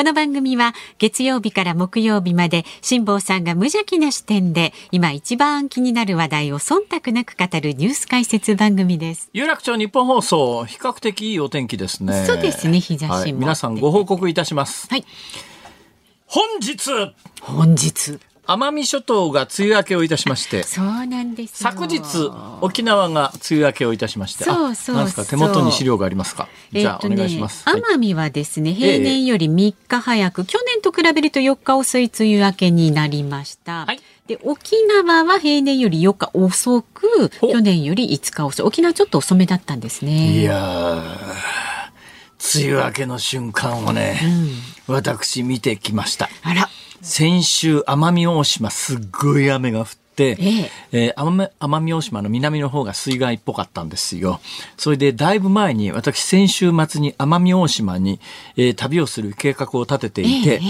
[0.00, 9.28] この番組は月曜日から木曜日まで辛坊さんが無邪気な視点で今一番気になる話題を忖度なく語るニュース解説番組です。
[9.34, 15.04] 有楽町日本放送比較的いいお天気ですねそうですね日差しもはい皆さんご報告いたしますはい。
[16.24, 16.78] 本日
[17.42, 18.29] 本日。
[18.46, 21.70] 奄美諸島が梅雨明けをいたしましてそうなんですよ。
[21.70, 22.00] 昨日
[22.60, 24.44] 沖縄が梅雨明けをいたしまして。
[24.44, 25.24] あそうそうなんですか？
[25.24, 26.48] 手元に資料がありますか？
[26.72, 27.80] じゃあお願いします、はい。
[27.80, 33.86] 奄美はですね、平年より3日早く、去年と比べると4日遅い梅雨明けになりました。
[33.86, 34.00] はい。
[34.26, 37.52] で、沖縄は平年より4日遅く、ほ。
[37.52, 38.66] 去年より5日遅い。
[38.66, 40.40] 沖縄ちょっと遅めだったんですね。
[40.40, 44.20] いやー、梅雨明けの瞬間をね、
[44.86, 46.28] 私見てきました。
[46.42, 46.68] あら、
[47.02, 54.40] 先週、奄美大島、すっごい雨が降って、えええー奄美奄美大島の南の方が水害っぽかったんですよ。
[54.76, 58.20] それで、だいぶ前に、私、先週末に奄美大島に、
[58.56, 60.60] えー旅をする計画を立てていて、ええええ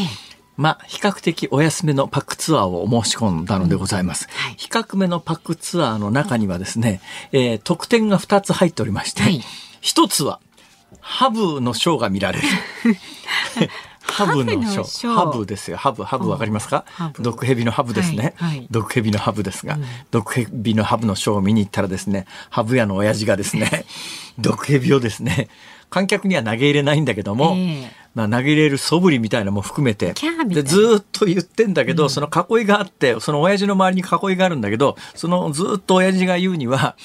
[0.56, 4.28] まあ、比較的お安めのパックツアーを申し込んだのでございます。
[4.30, 7.00] はい比較めのパックツアーの中にはですね、
[7.32, 9.42] えー特典が2つ入っておりまして、はい
[9.80, 10.40] 一つは、
[11.00, 12.46] ハブのショーが見られる。
[14.02, 14.52] ハブの
[14.84, 15.76] ショハブですよ。
[15.76, 16.84] ハブ、ハブわかりますか？
[17.20, 18.34] 毒蛇のハブですね。
[18.36, 18.66] はいはい。
[18.70, 19.78] 毒蛇のハブですが、
[20.10, 23.84] 毒蛇のハブのショーを見に行ったらですね、ハブ屋の親父がですね、
[24.38, 25.48] 毒蛇をですね、
[25.90, 28.00] 観客には投げ入れないんだけども、ええ。
[28.12, 30.14] まあ、投げ入れる素振りみたいなのも含めて
[30.54, 36.96] でずーっと言ってんだけど、その囲いがあってその親父の周りに囲いがあるんだけどそのずーっと親父が言うには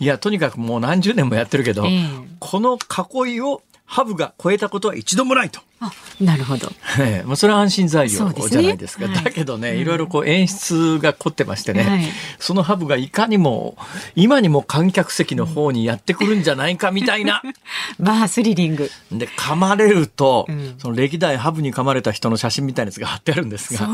[0.00, 2.08] いやとにかくもう何十年もやってるけど、ええ。
[2.40, 2.78] この
[3.24, 5.60] 囲いをハブが超えたことは一度もないと。
[5.80, 6.70] あ、なるほど。
[7.00, 9.06] ええまあ、それは安心材料じゃないですか。
[9.06, 12.02] はいだけどね、いろいろこう演出が凝ってましてね、はい
[12.38, 13.76] そのハブがいかにも、
[14.14, 17.42] 今にも観客席の方にやってくるんじゃないかみたいな。
[17.98, 18.88] まあ、スリリング。
[19.10, 23.92] で、噛まれると、うんその歴代ハブに噛まれた人の写真みたいなやつが貼ってあるんですが、こ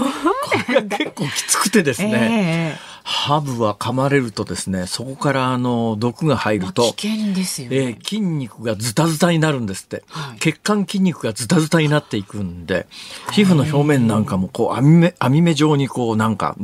[0.69, 10.39] れが結構きつくてですね、えハブは噛まれるとですね、そこからあの、毒が入えると、危険ですよ、えねー筋肉がズタズタになるんですって、はい。
[10.41, 12.89] 血管筋肉がズタズタになっていくんで
[13.33, 16.57] 皮膚の表面なんかもこう網目網目状にこうなんか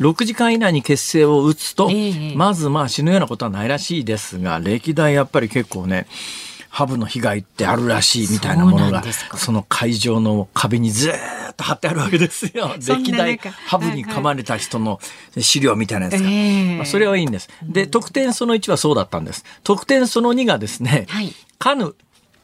[0.00, 2.36] 6時間以内に血清を打つと、ええ。
[2.36, 6.06] まずまあ死ぬようなことはないらしいですが歴代やっぱり結構ね
[6.72, 9.04] ハブの被害ってあるらしいみたいなものが
[9.36, 11.12] その会場の壁にずー
[11.52, 12.74] っと貼ってあるわけですよ。
[12.80, 14.98] 歴代中ハブに噛まれた人の
[15.38, 16.76] 資料みたいなやつが、ええ。
[16.76, 17.50] まあ、それはいいんです。
[17.62, 19.44] で得点その1はそうだったんです。
[19.64, 21.34] 得点その2がですね、はい。
[21.58, 21.94] カヌー。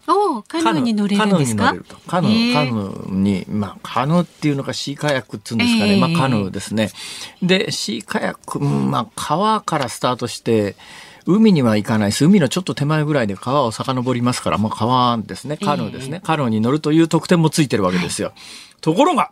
[0.09, 1.65] おカヌーに乗れるんですか？
[1.65, 1.97] カヌーに乗れると。
[2.07, 5.93] カヌー、に、まあ、カヌーっていうのかシーカヤックっていうんですかね。
[5.93, 6.01] ええ。
[6.01, 6.91] まあ、カヌーですね。
[7.43, 10.77] で、シーカヤック、うんまあ、川からスタートして、
[11.31, 12.25] 海には行かないです。
[12.25, 15.59] 海のちょっと手前ぐらいで川を遡りますから、まあ、川ですね。
[15.59, 16.23] カヌーですね。
[16.25, 18.33] カヌーに乗るという特典もついてるわけですよ。
[18.81, 19.31] ところが、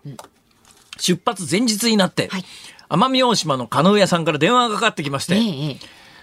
[0.99, 2.45] 出発前日になって、はい
[2.89, 5.77] 奄美大島のカヌー屋さんから電話がかかってきまして、ええええ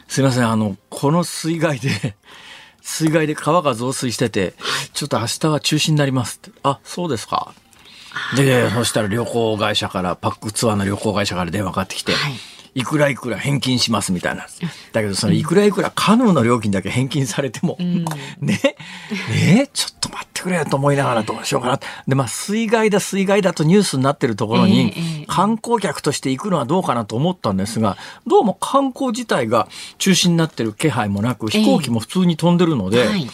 [0.08, 2.16] すいません、あの、この水害で、
[2.82, 4.54] 水害で川が増水してて、
[4.94, 6.58] ちょっと明日は中止になりますって。
[6.64, 7.54] あ、そうですか。
[8.38, 12.34] で、そしたら旅行会社から、パックツアーの旅行会社から電話かかってきて、はい
[12.76, 14.48] いくらいくら返金しますみたいな。
[14.92, 17.78] だけど、そのいくらいくらカヌーの料金だけ返金されても、
[18.40, 18.60] ね、
[19.32, 21.80] えちょっと待ってくれよと思いながらどうしようかな。
[22.08, 29.68] で、まあ、水害だ、水害だとニュースになってるところに、観光客として行くのはどうかなと思ったんですが、どうも観光自体が
[30.00, 33.30] 中止になってる気配もなく、飛行機も普通に飛んでるので、はい。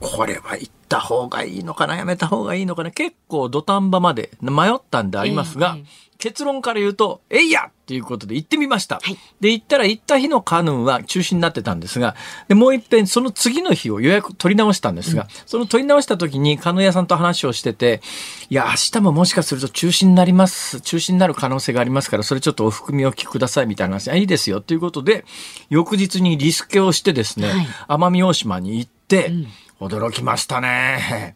[0.00, 9.00] これは行った方がいいのかな、やめた方がいいのかな、結構土壇場まで迷ったんでありますが、ええ結論から言うと、えいやっていうことで行ってみました。
[9.02, 9.18] はい。
[9.40, 12.14] で、行ったら行った日のカヌーは中止になってたんですが、
[12.46, 18.02] で、もう一遍その次の日を予約取り直したんですが、その取り直した時にカヌー屋さんと話をしてて、
[18.50, 24.60] いや、明日ももしかすると中止になります、中止になる可能性がありますから、それちょっとお含みお聞きくださいみたいな話、あいいですよ。
[24.60, 25.24] ということで、
[25.70, 27.66] 翌日にリスケをしてですね、はい。
[27.88, 29.32] 奄美大島に行って、
[29.80, 31.34] 驚きましたね。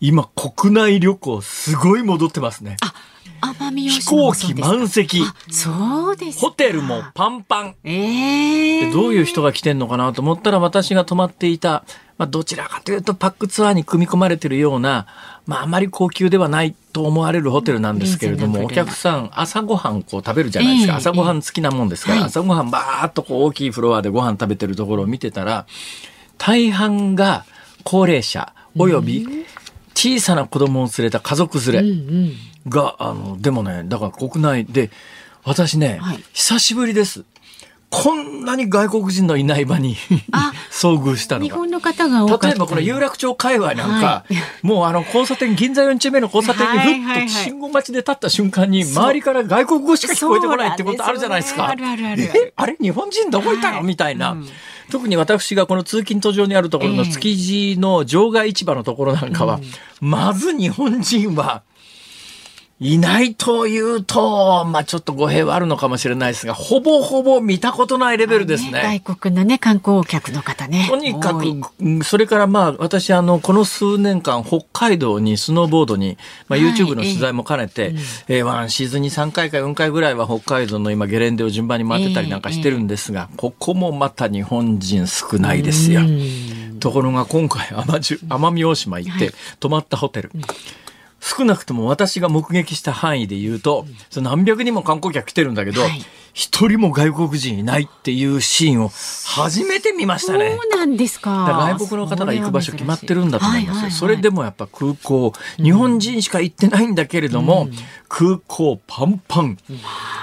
[0.00, 2.78] 今、国内旅行すごい戻ってますね。
[2.80, 3.11] 奄美大
[3.42, 5.22] 飛行機満席。
[5.22, 6.46] あそうですか。
[6.46, 7.74] ホテルもパンパン。
[7.84, 11.84] ええでどういう人が来てんのかなと思ったら私が泊まっていた、
[12.18, 15.06] まあ、どちらかというとパックツアーに組み込まれてるような、
[15.46, 20.96] まあ、あまり高級ではないと思われるホテルなんですけれども、お客さん朝ごはんこう食べるじゃないですか。
[20.96, 25.66] 朝ごはん付きなもんですから、朝ごはんバーっとこう大きいフロアでご飯食べてるところを見てたら、
[26.38, 27.44] 大半が
[27.84, 29.26] 高齢者および
[29.94, 32.32] 小さな子供を連れた家族連れ
[32.68, 34.90] が、あの、でもね、だから国内で、
[35.44, 37.24] 私ね、はい、久しぶりです。
[37.90, 39.96] こんなに外国人のいない場に
[40.72, 41.44] 遭遇したのが。
[41.44, 51.68] 日本の方が多か例えばこの有楽町界隈なんか、はい、もうあの交差点、銀座4丁目の交差点にふっと信号待ちで立った瞬間に、周りから外国語しか聞こえてこないってことあるじゃないですか。
[51.68, 52.22] あるあるある。
[52.22, 54.32] え、あれ日本人どこいたの、はい、みたいな。
[54.32, 54.48] うん
[54.90, 59.58] 特に私がこの通勤途上にあるところの築地の場外市場のところなんかは、
[60.02, 61.62] まず日本人は
[62.82, 68.72] いないというと、まあちょっと語弊はあるのかもしれないですが、ほぼほぼ見たことないレベルですね。
[68.72, 70.88] ね外国のね、観光客の方ね。
[70.90, 76.18] とにかく、それからまあ私、あの、この数年間、北海道にスノーボードに、
[76.48, 77.94] まあ YouTube の取材も兼ねて、はい、
[78.26, 86.00] えー、ワンシーズンに3回か4回ぐらいは北海道の今ゲレンデを順番に回ってたりなんかしてるんですが、えー、ここもまた日本人少ないですよ。
[86.80, 90.32] ところが今回奄美大島行って、泊まったホテル。
[90.34, 90.81] はい
[91.22, 95.82] 少なくとも私が目撃した範囲で言うと、その何百人も観光客来てるんだけど、
[96.34, 98.90] 一、人も外国人いないっていうシーンを
[99.26, 100.56] 初めて見ましたね。
[100.58, 101.44] そうなんですか。
[101.46, 103.90] か外国の方が行く場所決まってるんだと思いますよ。
[103.90, 107.72] それでもやっぱ空港、日本人しか行ってないんだけれども、うん、
[108.08, 109.58] 空港パンパン。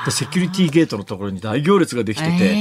[0.09, 2.55] セキュリティゲートのところに大行列ができてて、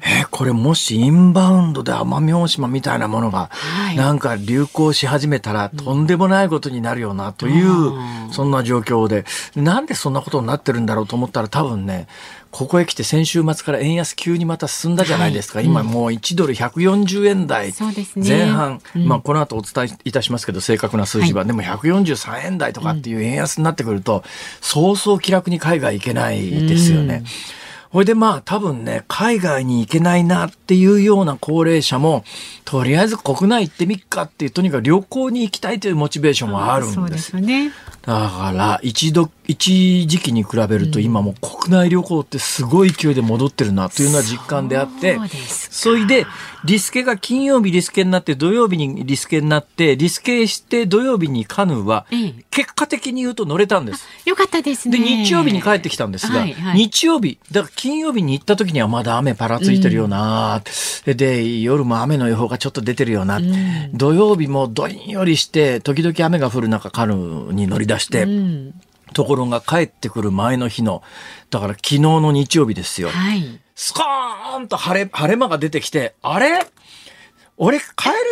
[0.00, 3.50] えー、これもしインバウンドで奄美大島みたいなものが、
[3.96, 7.92] なんか流行し始めたらとんでもないことになるよなという、
[8.32, 9.24] そんな状況で、
[9.56, 12.06] なんでそんなことになってるんだろうと思ったら多分ね、
[12.50, 15.58] ここへ来て先週末から円安急にまた進んだじゃないですか。
[15.58, 17.74] はい、今もう1ドル140円台
[18.16, 24.24] 前半、ね、まあこの後お伝えいたしますけど正確な数字は、はい、でも143円台とかっていう円安になってくると、
[24.60, 27.16] そうそう気楽に海外行けないですよね。
[27.16, 27.24] うん
[27.90, 32.22] ほいでまあ多分ね、海外に行けないなっていうような高齢者も、
[32.66, 36.94] とりあえず国内行ってみっかっていう、とにかく旅行に行きたいというモチベーションもあるんです。
[36.96, 37.72] そうですよね。
[38.02, 45.18] だから一度一時期に比べると今も国内旅行ってすごい勢いで戻ってるなというのは実感であって
[45.70, 46.26] それで
[46.64, 52.06] リスケが金曜日リスケになって土曜日にリスケになってリスケして土曜日にカヌーは
[52.50, 54.06] 結果的に言うと乗れたんです。
[54.26, 54.98] よかったですね。
[54.98, 60.62] で日曜日に帰ってきたんですが、はいはい、日曜日だから金曜日に行った時にはまだ雨ぱらついてるよな、
[61.06, 68.74] うん、で夜も雨の予報がちょっと出てるよな、うん、土曜日もどんよりして時々雨が降る中カヌーに乗り出して、うん、
[69.12, 71.02] ところが帰ってくる前の日の、
[71.50, 73.08] だから昨日の日曜日ですよ。
[73.10, 76.66] はい、スコーンと晴れ、晴れ間が出てきて、あれ？
[77.60, 77.84] 俺帰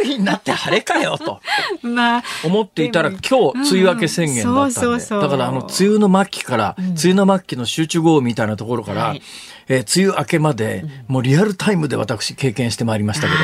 [0.03, 1.41] る日になって晴れかよと
[1.83, 9.17] まあ、思っていたら今日梅雨明け宣言だったんで、だからあの梅雨の末期から、梅雨の末期の集中豪雨みたいなところから、
[9.69, 13.41] えー、梅雨明けまで、もうリアルタイムで私経験してまいりましたけど。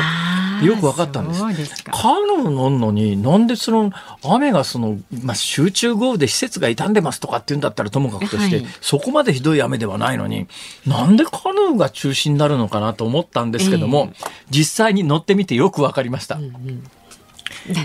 [0.61, 1.47] よく分かったんです。
[1.57, 3.91] ですカヌー乗るのに、なんでその
[4.23, 10.47] 雨がその、まあ、集中豪雨で施設が傷んでますとかって言うんだったらともかくとして、はい、そこまでひどい雨ではないのに、
[10.85, 16.35] なんでカヌーが中止になるのかなと思ったんですけども、えー、実際に乗ってみてよく分かりました。
[16.35, 16.83] うんうん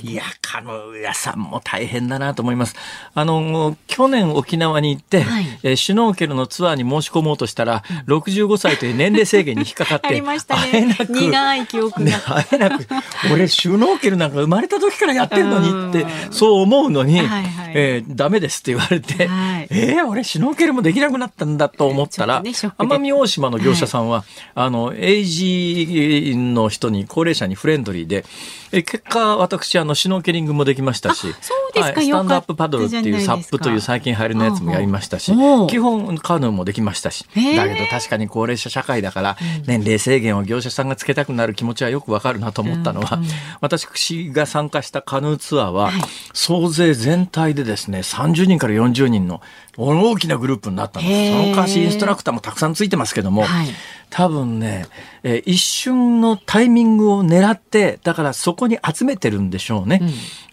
[0.03, 2.75] いや、カヌー屋さんも大変だなと思います。
[3.15, 10.97] あの、去年沖縄に行って、はい、えー、シュノーケルのツアーに申し込もうとしたら、うん、65歳という年齢制限に引っかかって、 ありましたね。
[11.09, 12.19] 苦い記憶が。
[12.19, 12.87] 会えなく。
[13.33, 28.25] 俺、シュノーケルなんか生まれた時からやってんのにって、そう思うのに、はいはい、えー、ダメですって言われて、はい、えー、俺、シュノーケルもできなくなったんだと思ったら、ね、奄美大島の業者さんは、はい、あの、エイジの人に、高齢者にフレンドリーで、
[28.73, 35.33] え結果、私、あの、シュノーケリングもできましたし、はい、スタンドアップパドルっていうサップという最近入るのやつもやりましたし、
[35.69, 37.25] 基本カヌーもできましたし、
[37.57, 43.21] だけど確かに高齢者社会だから、年齢制限を業者さんがつけたくなる気持ちはよくわかるなと思ったのは、
[43.61, 45.91] 私が参加したカヌーツアーは、
[46.33, 49.43] 総勢全体でですね、30人から40人の
[49.77, 51.43] 大きなグループになったんです。
[51.43, 53.69] そのかしインストラクターもたくさんついてますけども、はい、
[54.11, 54.87] 多分ね、
[55.23, 60.01] えー、一瞬のタイミングを狙って、だからそこに集めてるんでしょうね。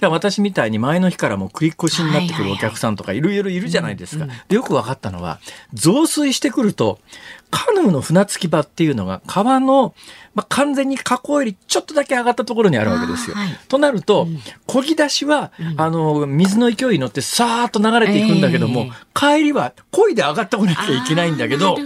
[0.01, 4.27] うん、私みたいに前の日からも食い越しになってくるお客さんとかいろいろいるじゃないですか。
[4.47, 5.39] でよく分かったのは、
[5.74, 7.00] 増水してくると、
[7.51, 9.93] カヌーの船着き場っていうのが川の、
[10.33, 13.35] まあ、完全に河口よりちょっとだけ上がったところにあるわけですよ。
[13.35, 21.77] はい、となると、うん、漕ぎ出しは、うん、あの、水の勢いに乗ってさーっと流れていくんだけども、えー、帰りは漕いで上がってこなきゃいけないんだけど、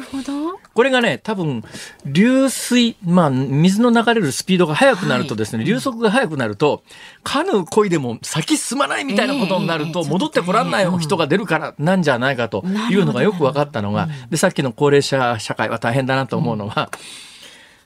[0.79, 1.61] これがね、多分、
[2.05, 6.83] 流水、まあ、水の流れるスピードが速くなるとですね、はい、流速が速くなると、
[7.21, 17.28] カヌー漕いでも先進まないみたいなことになると、戻ってこらんない人が出るからなんじゃないかというのがよく分かったのが、で、さっきの高齢者社会は大変だなと思うのは、うん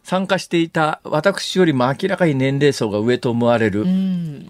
[0.04, 3.86] 参加していた私よりも明らかに年齢層が上と思われる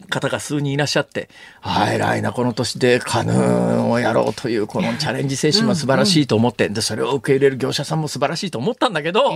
[0.10, 1.30] 方が数人いらっしゃって、
[1.62, 9.32] ああ、偉いな、この年でカヌーをやろうというこのチャレンジ精神も素晴らしいと思って、で、それを受け入れる業者さんも素晴らしいと思ったんだけど、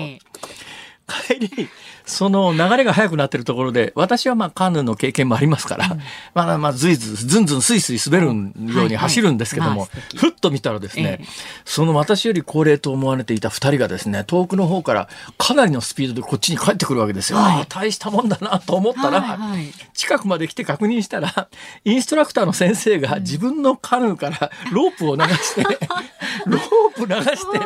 [1.08, 1.70] 帰り、
[2.08, 6.00] その流れが速くなってるところで、私はまあカヌーの経験もありますから、うん、
[6.34, 8.28] まだまあずいずずんずんスイスイ滑る
[8.74, 11.28] ように走るんですけども、はいはいまあ、ふっと見たらですね、ええ、
[11.66, 17.40] その私より高齢と思われていた二人がですね、遠くの方からかなりのスピードでこっちに帰ってくるわけですよ。
[17.40, 21.50] はい、大したもんだなと思ったら、はいはい、近くまで来て確認したら、
[21.84, 25.64] インストラクターの先生が自分のカヌーからロープを流して、
[26.48, 27.60] ロープ流して、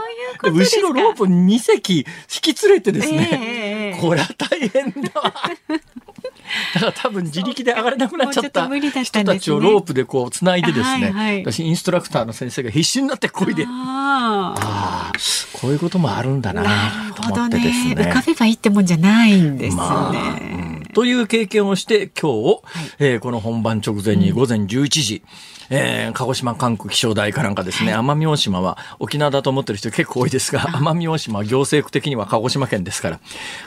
[0.49, 2.05] 後ろロープ2隻引
[2.53, 5.33] き連れてですね、えー、これは大変だわ。
[6.75, 15.11] だから多分自力で上がれなくなっちゃった人たちをロープでこう繋いでですね、はいはい、私インストラクターの先生が必死になってこいで、ああ、
[15.53, 16.63] こういうこともあるんだな
[17.15, 17.95] と思ってですね。
[17.95, 19.81] 浮かべばいいってもんじゃないんですね。
[19.81, 20.71] まあうん。
[20.93, 25.23] という経験をして今日、はい、えー、この本番直前に午前11時、
[25.69, 33.19] うん、えー、鹿児島管区気象台かなんかですね、奄美大島は沖縄だと思ってる人結構多いですが、奄美大島は行政区的には鹿児島県ですから、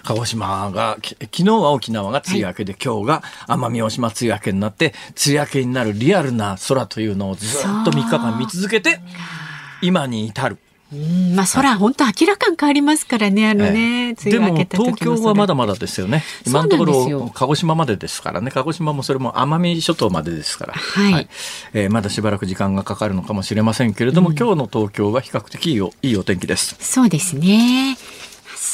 [0.02, 4.94] 鹿児島が、昨日は沖縄が梅雨明けで、はい、今日が奄美大島梅雨明けになって、
[5.26, 9.00] 梅雨明けになるリアルな空というのをずっと3日間見続けて、
[9.82, 10.58] 今に至る。
[10.92, 16.22] うんまあ空本当明らかに変わりますからねあのね、ええ、でも東京はまだまだですよね。
[16.46, 18.50] 今のところ鹿児島までですからね。
[18.50, 21.28] 鹿児島もそれも奄美諸島までですから、はい、はい、
[21.72, 26.76] えー、まだしばらく時間がかかるのかもしれませんけれども、うん、今日の東京は比較的いいおいいお天気です。
[26.78, 27.96] そうですね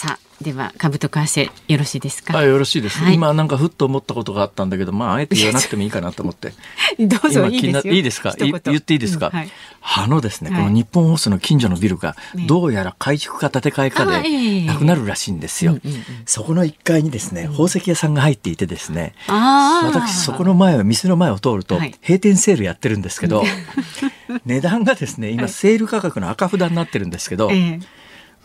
[0.01, 2.39] さあでは株と為替よろしいですか？
[2.39, 6.55] あよろしいです、はい、今なんかふっと思ったことがあったんだけど、まああえて言わなくてもいいかなと思って。
[6.99, 8.35] どうぞいいですいいですか？
[8.39, 8.57] 言。
[8.57, 9.27] っていいですか？
[9.27, 9.51] うんはい、
[9.83, 12.17] あのですね、この日本放送の近所のビルが
[12.47, 15.79] どうやら改築か建て替えかでなくなるらしいんですよ。
[16.25, 23.45] そこの1階にですね、宝石屋さんが入っていてですね、私そこの前を店の前を通ると閉店セールやってるんですけど、
[24.47, 27.51] 値段がですね今セール価格の赤札になってるんですけど、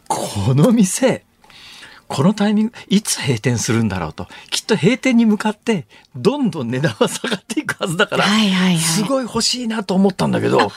[0.10, 1.24] この店
[2.08, 4.28] このタイミング、いつ閉店するんだろうと。
[4.52, 10.72] きっと閉店に向かって、どんどん値段は下がっていくはずだから、はいはいはい、すごい欲しいなと思ったんだけど、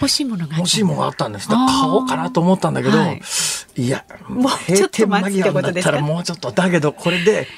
[0.00, 1.48] 欲しいものが欲しいものがあったんです。
[1.48, 1.56] 買
[1.88, 3.22] おうかなと思ったんだけど、はい、
[3.76, 7.48] いや、もう閉店間際だったらもうちょっと、だけどこれで、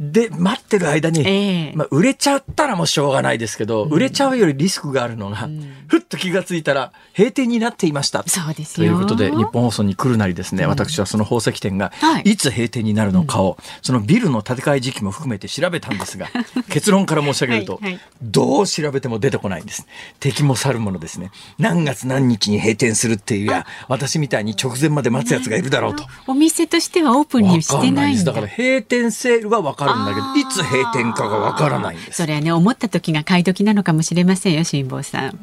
[0.00, 8.22] で、待ってる間に、えー、まあ、売れちゃったらもうしょうがないですけど、うん、売れちゃうよりリスクがあるのが、うん、ふっと気がついたら閉店になっていました。
[8.26, 11.92] そうですということで、日本放送に来るなりですね、私はその宝石店が
[12.24, 12.36] い。
[12.36, 16.28] つ閉店になるのかを、そのビルの建て替え時期も含めて調べたんですが、
[16.70, 19.86] 結論から申し上げると、はいはい、どう調べても出てこないんです。
[20.20, 21.30] 敵も去るものですね。
[21.58, 26.04] 何月何日に閉店するっていうや、私みたいに直前まで待つやつがいるだろうと。
[26.26, 28.24] お店としてはオープンにしてないんだ。
[28.24, 32.16] だから閉店セールはわかるんだけど、いつ閉店かがわからないんです。
[32.16, 35.38] それはね、思った時が買い時なのかもしれませんよ、辛坊さん。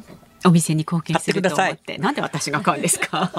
[0.46, 1.96] お店に貢献すると思って。
[1.96, 3.32] なんで私が買うんですか？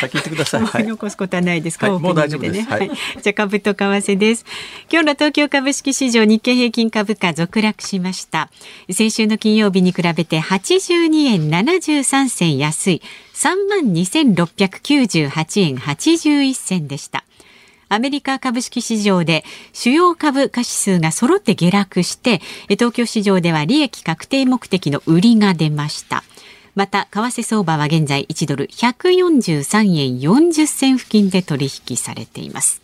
[0.00, 0.62] 先言ってください。
[0.64, 1.90] はい、残すことはないですか？
[1.92, 2.66] はい、もう大丈夫です。
[2.66, 4.46] はい、じゃあ株と為替です。
[4.90, 8.50] 今日の東京株式市場日経平均株価続落しました。
[8.90, 13.02] 先週の金曜日に比べて82円73銭安い
[13.36, 17.24] 3万2698円81銭でした。
[17.88, 26.24] アメリカ株式市場で主要株価指数が揃って下落して東京市場では利益確定目的の売りが出ました
[26.74, 32.82] また為替相場は現在1ドル143円40銭付近で取引されています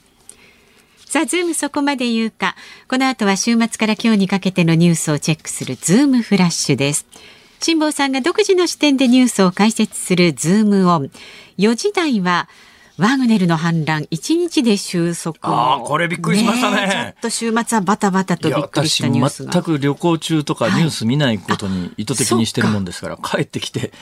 [1.12, 2.56] さあ、ズームそこまで言うか。
[2.88, 7.06] この後は週末から今日にかけてのニュースをチェックするズームフラッシュです。
[7.62, 11.10] 辛坊さんが独自の視点でニュースを解説するズームオン。
[11.58, 12.48] 4時台は
[12.98, 15.38] ワグネルの反乱一日で収束。
[15.42, 19.52] ああこれびっくりしましたね、ね、ちょっと週末はバタバタとびっくりしたニュースが。
[19.52, 23.92] 全く旅行中とかニュース見ないことに意図的にしてるもんですから、はい、帰ってきて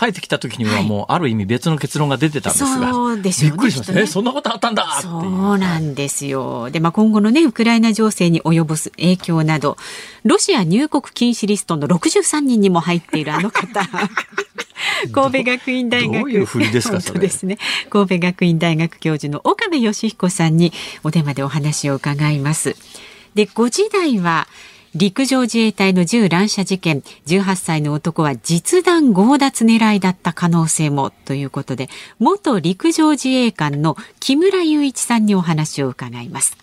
[0.00, 6.70] 帰ってきた時にはもうある意味別の結論が出てたんですが、そうですよね、びっくりしました、ね、そんなことあったんだそうなんですよ。
[6.70, 9.76] で、まあ、今後のねウクライナ情勢に及ぼす影響など
[10.24, 13.86] ロシア入国禁止リストの63人にも入っているあの方。
[15.12, 16.18] 神戸学院大学。
[16.18, 17.58] どういう振りですかそうですね。
[17.90, 20.72] 神戸学院大学教授の岡部義彦さんに
[21.04, 22.74] お電話でお話を伺います。
[23.34, 24.48] で5時台は
[24.94, 36.56] 陸上自衛隊の銃乱射事件18歳の男は実弾強奪狙いだった可能性もということで元陸上自衛官の木村雄一さんにお話を伺います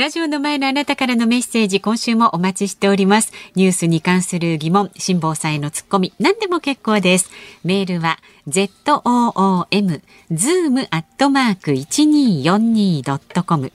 [0.00, 3.34] ラジオの前のあなたからのメッセージ、今週もお待ちしております。
[3.54, 7.30] ニュースに関する疑問、辛坊さんへのツッコミ、何でも結構です。
[7.64, 8.18] メールは、
[8.48, 10.00] zoom、
[10.32, 13.72] zoom アットマーク 1242.com。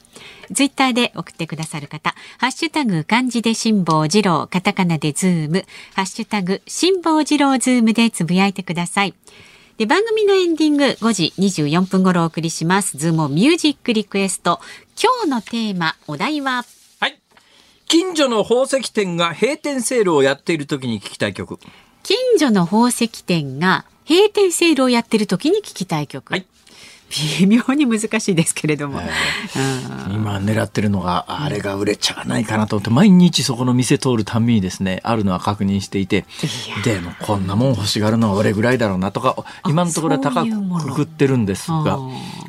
[0.54, 9.14] ツイッターで送ってくださる方、ハッシュタグ漢字で辛坊治郎、カタカナでズーム、ハッシュタグ辛坊治郎ズームでつぶやいてください。
[9.78, 12.98] で番組のエンディング5時24分頃お送りします。
[12.98, 14.62] ズームミュージックリクエスト。
[15.02, 16.64] 今日のテーマ、お題は？
[17.02, 17.20] はい。
[17.88, 21.60] 近所の宝石店が閉店セールをやっている時に聞きたい曲。
[22.04, 26.32] 近所の宝石店が閉店セールをやっている時に聞きたい曲。
[26.32, 26.46] はい。
[27.40, 36.26] 微妙に難しいですけれども、えー、今狙ってるのがあれが売れちゃわないかなと思って毎日そこの店通るたびにですねあるのは確認していて
[36.84, 39.36] でもこんなもん欲しがるのは俺ぐらいだろうなとか
[39.68, 42.00] 今のところは高くくくってるんですが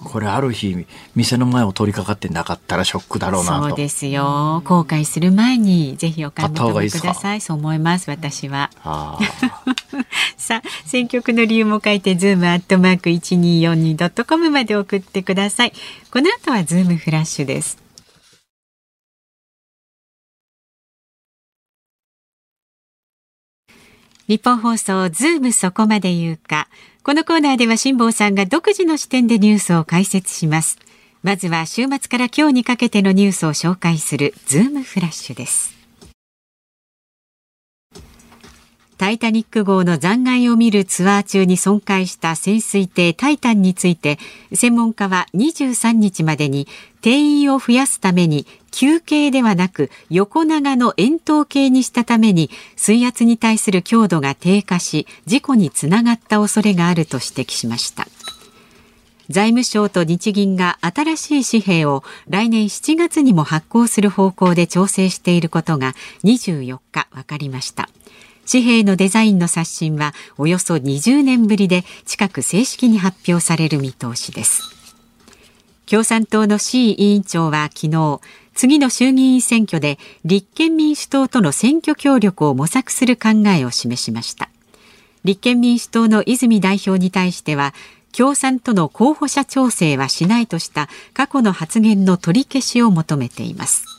[0.06, 3.68] これある日店の前を通りかかってなかったらショックだろうなと。
[3.68, 4.62] そうですよ。
[4.64, 7.40] 後悔する前にぜひお買い求めください。
[7.40, 8.70] そう思います私は。
[10.36, 15.72] さあ選曲の理由も書いてズームアットマーク 1242.com まで送ってください。
[16.10, 17.78] この後はズームフラッシュです。
[24.28, 26.68] ニッポン放送ズームそこまで言うか。
[27.04, 30.78] このコーナーでは辛坊さんが独自の視点でニュースを解説します。
[31.22, 35.75] まずは週末から今日にかけてのニュースを紹介するズームフラッシュです。
[38.98, 44.18] タイタニック号の残骸を見るツアー中に損壊した潜水艇タイタンについて
[44.52, 46.66] 専門家は23日までに
[47.02, 58.06] 定員を増やすために球形ではなく横長の円筒形にしたために水圧に対する強度が低下し事故につながった恐れがあると指摘しました。
[59.28, 67.88] 財務省と日銀が新しい紙幣を来年7月にも発行する方向で調整していることが24日分かりました。
[68.50, 74.62] 紙幣のデザインの刷新はおよそ20年ぶりで近く正式に発表される見通しです。
[75.86, 78.20] 共産党の C 委員長は昨日
[78.54, 84.48] 次の衆議院選挙で立憲民主党との選挙協力を模索する考えを示しました。
[85.24, 87.74] 立憲民主党の泉代表に対しては
[88.16, 93.95] 共産との候補者調整はしないとした過去の発言の取り消しを求めています。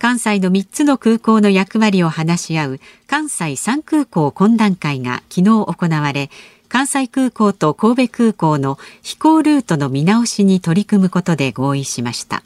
[0.00, 6.30] 関西の3つの空港の役割を話し合う関西3空港懇談会が昨日行われ
[6.70, 12.42] 関西空港と神戸空港の飛行ルートの見直しに取り組むことで合意しました。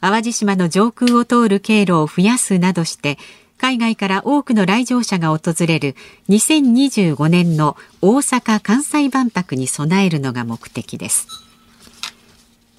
[0.00, 3.18] 淡路島の上空を通る経路を増やすなどして
[3.56, 5.96] 海外から多くの来場者が訪れる
[6.28, 11.47] 2025年の大阪・関西万博に備えるのが目的です。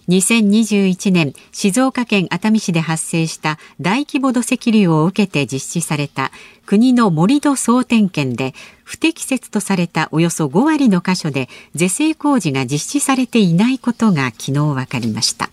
[0.09, 6.31] 2021年静岡県熱海市で発生した大規模土石流を受けて実施された
[6.65, 15.51] 国の盛土総点検で不適切とされたおよそ5割の箇所で是正工事が実施されていないことが昨日分かりました。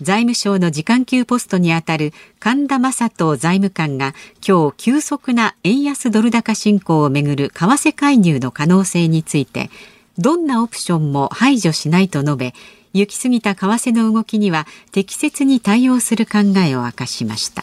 [0.00, 4.14] 財務省の次官級ポストにあたる神田正人財務官が
[4.46, 9.70] 今日急速な円安ドル高進行をめぐる為替介入の可能性について
[10.16, 12.54] どんなオプションも排除しないと述べ
[13.00, 17.62] 行き過ぎた為替の動きには適切に対応する考えを明かしました。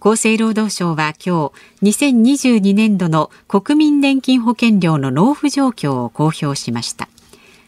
[0.00, 1.50] 厚生労働省は今
[1.82, 7.08] 日2022年度の国民年金保険料の納付状況を公表しました。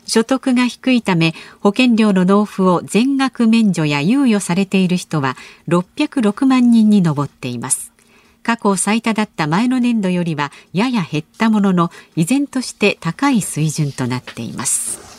[0.06, 5.36] 所得が低いため保険料の納付を全額免除や猶予されている人は
[5.68, 7.92] 606万人に上っています。
[8.42, 15.09] 過去最多だった前の年度よりはやや減ったものの依然として高い水準となっています。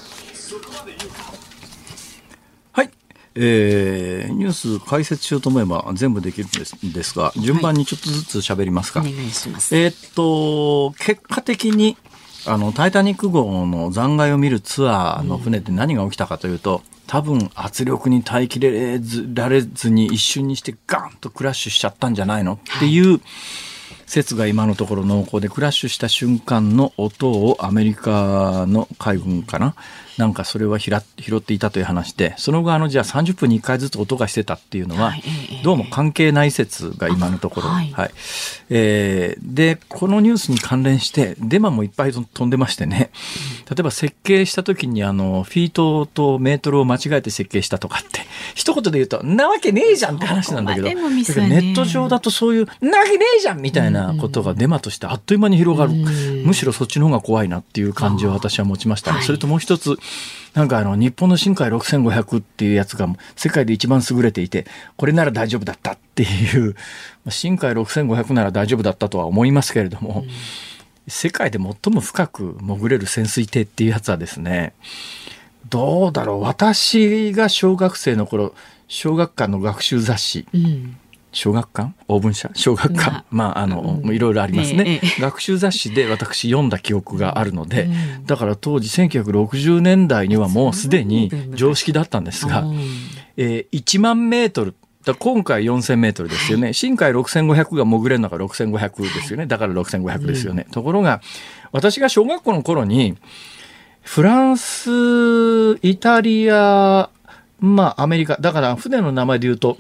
[3.34, 9.74] えー、ニュース解説しようと思えば全部できるんですですが順番にちょっとずつ喋りますか、はい、お願いします。
[9.74, 11.96] えー、っと結果的に
[12.46, 19.00] あのタイタニック号の残骸を見るツアーの船で何が起きたかというと、うん、多分圧力に耐えきれ
[19.34, 22.56] られずに一瞬にしてガンとクラッシュしちゃったんじゃないの？
[22.56, 23.22] っていう、はい
[24.08, 29.74] 説が今のところ濃厚でクラッシュした瞬間の音をアメリカの海軍かな？
[30.18, 35.14] なんかそれは拾っていたという話でその後あのじゃあ30分に1回ずつ音がしてたっていうのは、
[35.64, 37.92] どうも関係ない説が今のところ、はい。
[37.92, 38.12] はい、
[38.70, 43.12] えー、でこのニュースに関連してデマもいっぱい飛んでましてね。
[43.70, 48.22] 例えば設計した時にあのフィートとメートルを間違えて設計したとかって
[48.54, 50.96] 一言で言うとなわけねえじゃんって話なんだけど、ね。
[50.96, 56.44] ネット上だとそういうなわけねえじゃんみたいなことがデマとしてあっという間に広がる、うん。
[56.44, 59.98] むしろそっちの方が怖いなっていう感じを私は持ちましたそれともう一つ
[60.54, 64.66] なんかあの日本の深海6500っていうやつが世界で一番優れていて
[64.98, 66.76] これなら大丈夫だったっていう
[67.30, 70.26] 深海6500なら大丈夫だったとは思いますけれども、
[71.08, 74.74] 世界で最も深く潜れる潜水艇っていうやつはですね
[75.70, 76.42] どうだろう。
[76.42, 78.54] 私が小学生の頃
[78.88, 80.98] 小学館の学習雑誌うん
[81.32, 81.94] 小学館？
[82.08, 83.26] オーブン社小学館、まあ。
[83.32, 84.14] まああの、うん。
[84.14, 88.26] いろいろありますね、ええ学習雑誌で私読んだ記憶があるので、うん。
[88.26, 92.80] だから当時1960年代にはもうすでに常識だったんですが、うん。
[93.38, 99.48] えー1万メートルだ今回4000メートルですよね、深海6500が潜れるのが6500ですよね。
[99.48, 101.22] だから6500ですよね、ところが
[101.72, 103.18] 私が小学校の頃に
[104.02, 107.10] フランスイタリア
[107.60, 109.78] まあアメリカだから船の名前で言うと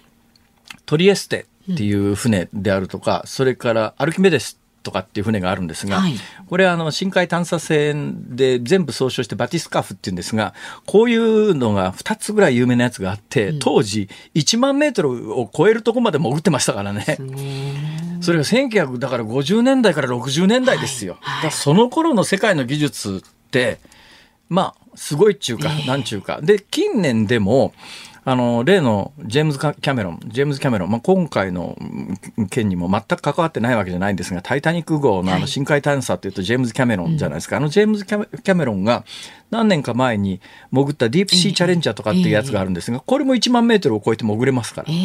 [0.85, 6.15] トリエステっていう船であるとか、それからアルキメデスとかっていう船があるんですが、はい。
[6.47, 10.53] これあの深海探査船で全部総称してバティスカーフっていうんですが
[10.85, 17.05] こういうのが2つぐらい有名なやつがあって、当時1万メートルを超えるとこまで潜ってましたからね。
[18.21, 21.17] それが1900だから50年代から60年代ですよ。
[21.21, 21.43] はい。
[21.43, 21.51] はい。
[21.51, 23.79] その頃の世界の技術って
[24.49, 25.87] まあすごいっちゅうか、ええ。
[25.87, 26.39] なんちゅうか。
[26.41, 27.73] で近年でも
[28.23, 31.75] あの例のジェームズ・キャメロンジェームズ・キャメロン、まあ、今回の
[32.37, 39.05] うん件にも全く関わってないわけじゃないんですが「タイタニック号」のあの深海探査っていうとジェームズ・キャメロンじゃないですか、あのジェームズキャメ・キャメロンが
[39.49, 40.39] 何年か前に
[40.71, 44.87] 潜ったディープシーチャレンジャーとかっていうやつがあるんですがこれも1万メートルを超えて潜れますから。
[44.89, 44.93] え。
[44.93, 44.97] え。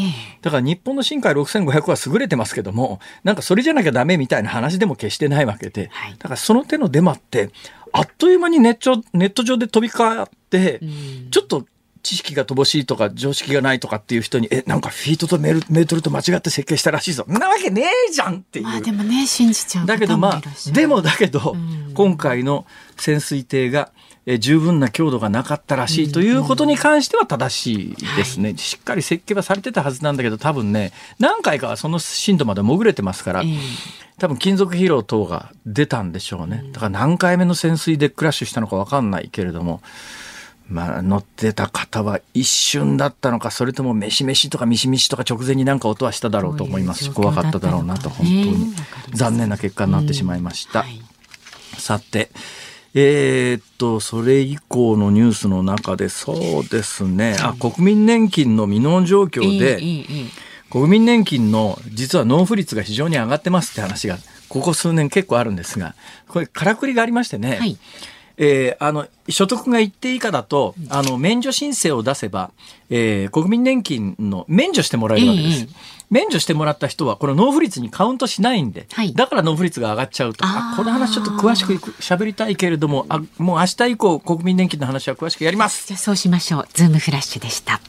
[0.43, 6.13] だから日本の深海6500は優れてますけども、なんかそれじゃなきゃダメみたいな話でも決してないわけで、はい。
[6.13, 7.51] だからその手のデマって、
[7.93, 11.31] あっという間にネットネット上で飛び交って、うん。
[11.31, 11.67] ちょっと
[12.07, 17.25] 知識が乏しいとか常識がないとかっていう人に、え、なんかフィートとメールメートルと間違って設計したらしいぞ。
[17.29, 18.65] んなわけねえじゃんっていう。
[18.67, 21.93] まあでもね信じちゃうだけどまあでもだけど、うん。
[21.95, 22.65] 今回の
[22.97, 23.91] 潜水艇が
[24.25, 33.57] えー十分な強度がなかったらしいということに関しては正しいですね、しっかり設計はされてたはずなんだけど多分ね何回かはその深度まで潜れてますから、ええ。
[34.19, 36.65] 多分金属疲労等が出たんでしょうね。
[36.73, 39.83] だから何回目の潜水でクラッシュしたのか分かんないけれども。
[40.69, 47.05] まあ、乗ってた方は一瞬だったのかそれともメシメシとかミシミシとか直前になんか音はしただろうと思います。
[47.05, 48.75] し怖かっただろうなと本当に
[49.13, 50.83] 残念な結果になってしまいました。
[50.83, 51.01] はい
[51.79, 52.31] さて、
[52.95, 59.81] えーっと、それ以降のニュースの中で、そうですね、あ、国民年金の未納状況で、
[60.71, 65.95] 国民年金の実は納付率が非常に上がってますって話が、ここ数年結構あるんですが、
[66.29, 67.79] これ、からくりがありましてね、はい
[68.37, 72.51] えーあの所得が一定以下だと、あの免除申請を出せば、
[72.91, 75.61] えー国民年金の免除してもらえるわけです。
[75.63, 80.45] ええ免除してもらった人は、この納付率にカウントしないんで、はいだから納付率が上がっちゃうと。
[80.47, 85.89] あこの話ちょっと詳しく喋りたいけれども、あもう明日以降、国民年金の話は詳しくやります。
[85.89, 87.81] じゃあそうしましょうズームフラッシュでした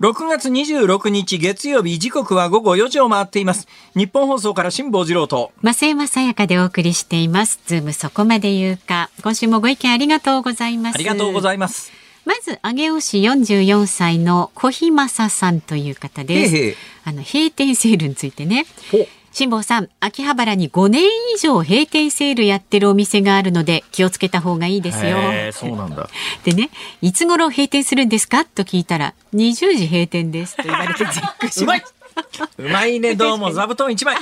[0.00, 3.66] 6月26日月曜日、時刻は午後4時を回っています。
[3.96, 5.50] 日本放送から辛坊治郎と。
[5.64, 7.58] 増山さやかでお送りしています。
[7.66, 9.10] ズームそこまで言うか。
[9.24, 10.94] 今週もご意見ありがとうございます。
[10.94, 11.90] ありがとうございいます。
[12.24, 16.54] まず上尾市44歳の小日正さんという方です。
[16.54, 16.74] へいへい。
[17.02, 18.66] あの閉店セールについてね。
[18.92, 18.98] ほ
[19.32, 25.18] 辛坊さん秋葉原に5年以上閉店セールやってるお店があるので気をつけた方がいいですよ。
[25.52, 26.08] そうなんだ。
[26.44, 26.70] でね
[27.02, 28.44] いつ頃閉店するんですか？
[28.44, 31.82] と聞いたら20時閉店ですと言われて絶句しうまし
[32.58, 34.16] うまいね、どうも、座布団一枚。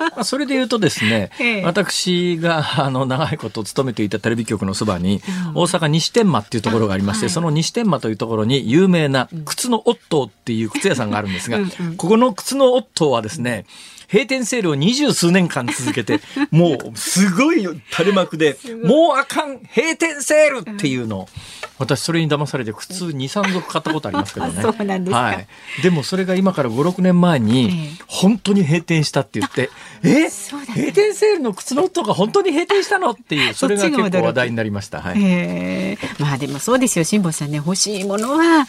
[0.00, 1.62] まあそれで言うとですね、 ええ。
[1.64, 5.22] 私があの長いこと勤めていたテレビ局のそばに、
[5.54, 7.32] 大阪西天満っていうところがありまして、はい。
[7.32, 11.60] その西天満というところに有名な靴のオットーっていう靴屋さんがあるんですが、
[11.96, 13.64] ここの靴のオットーはですね、
[14.12, 21.28] 閉店セールを二十数年間続けて、 もうすごい垂れ幕で、もうあかん閉店セールっていうのを、
[21.78, 24.62] 私それに騙されて靴2、3足買ったことありますけどね。
[24.62, 25.20] そうなんですか。
[25.20, 25.46] はい。
[25.82, 29.70] でもそれが今から5、6年前にええ、本当に閉店したって言って、
[30.02, 30.30] え？
[30.30, 30.72] そうだった。
[30.74, 35.00] 閉店セールの靴の音が本当に閉店したのっていう、それが結構話題になりました。
[35.00, 35.22] はい。
[35.22, 36.08] へえ。
[36.18, 37.04] まあでもそうですよ。
[37.04, 38.66] 辛坊さんね欲しいものは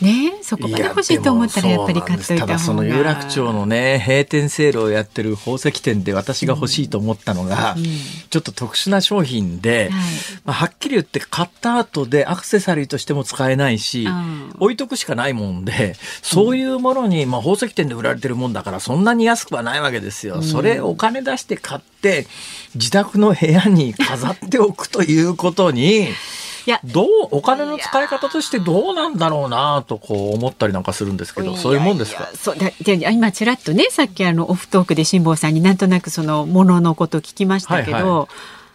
[0.00, 2.46] ねそこまで欲しいと思ったらやっぱり買っといた方が。
[2.46, 7.84] ただその有楽町のね閉店セールをやってる宝石店で私が欲しいと思ったのが、うん。
[7.84, 9.90] ちょっと特殊な商品で、はい。
[10.44, 14.54] まあ、はっきり言って買った後でアクセサリーとしても使えないし、うん。
[14.58, 20.42] 置いとくしかないもんでそういうものに、まあ、宝石店で売られてるもんだからそんなに安くはないわけですよ。
[20.42, 22.26] それお金出して買って
[22.74, 26.08] 自宅の部屋に飾っておくということに。
[26.70, 32.28] いやどうお金の使い方としてどうなんだろうなとこう思ったりなんかするんですけどそういうもんですか？
[32.34, 38.28] そうだで今ちらっとねさっきあのオフトークで辛坊さんになんとなくそのもののこと聞きましたけど、はいは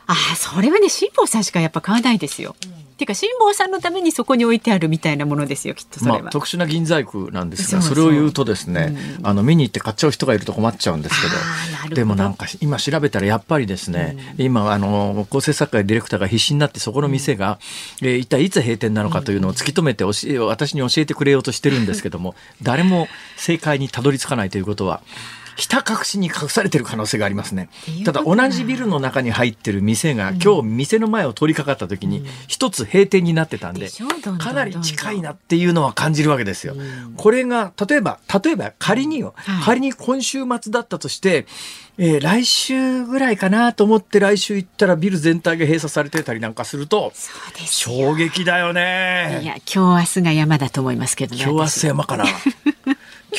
[0.08, 2.56] ああそれはね辛坊さんしかやっぱ買わないですよ。
[2.96, 6.20] っていうか辛坊さんのためにそこに置いてあるみたいなものですよきっとそれは。
[6.22, 11.90] まあ、特殊な銀細工なんですがそれを言うとですね、あの見に行って買っちゃう人がいると困っちゃうんですけど。
[11.90, 11.96] ど。
[11.96, 17.60] でもなんか今調べたらやっぱりですね、今あの構成作家やディレクターが必死になってそこの店が、
[18.02, 25.02] えー一体いつ閉店なのかというのを突き止めて教え私に教えてくれようとしてるんですけども誰も正解にたどり着かないということは。
[25.56, 27.70] ひた隠しに隠されてる可能性がありますね。
[28.04, 33.90] ただ同じビルの中に入ってる店が今日店の前を通りかかった時に一つ閉店になってたんで
[34.40, 36.76] かなり近いなっていうのは感じるわけですよ。
[37.18, 41.46] これが例えば例えば仮によ、はい仮に今週末だったとして、
[41.98, 47.12] えー来週ぐらいかなと思って来週行ったらビル全体が閉鎖されてたりなんかすると
[47.66, 49.42] 衝撃だよいね。
[49.44, 51.42] や今日明日が山だと思いますけどね。
[51.42, 52.26] 今日は私瀬山かな。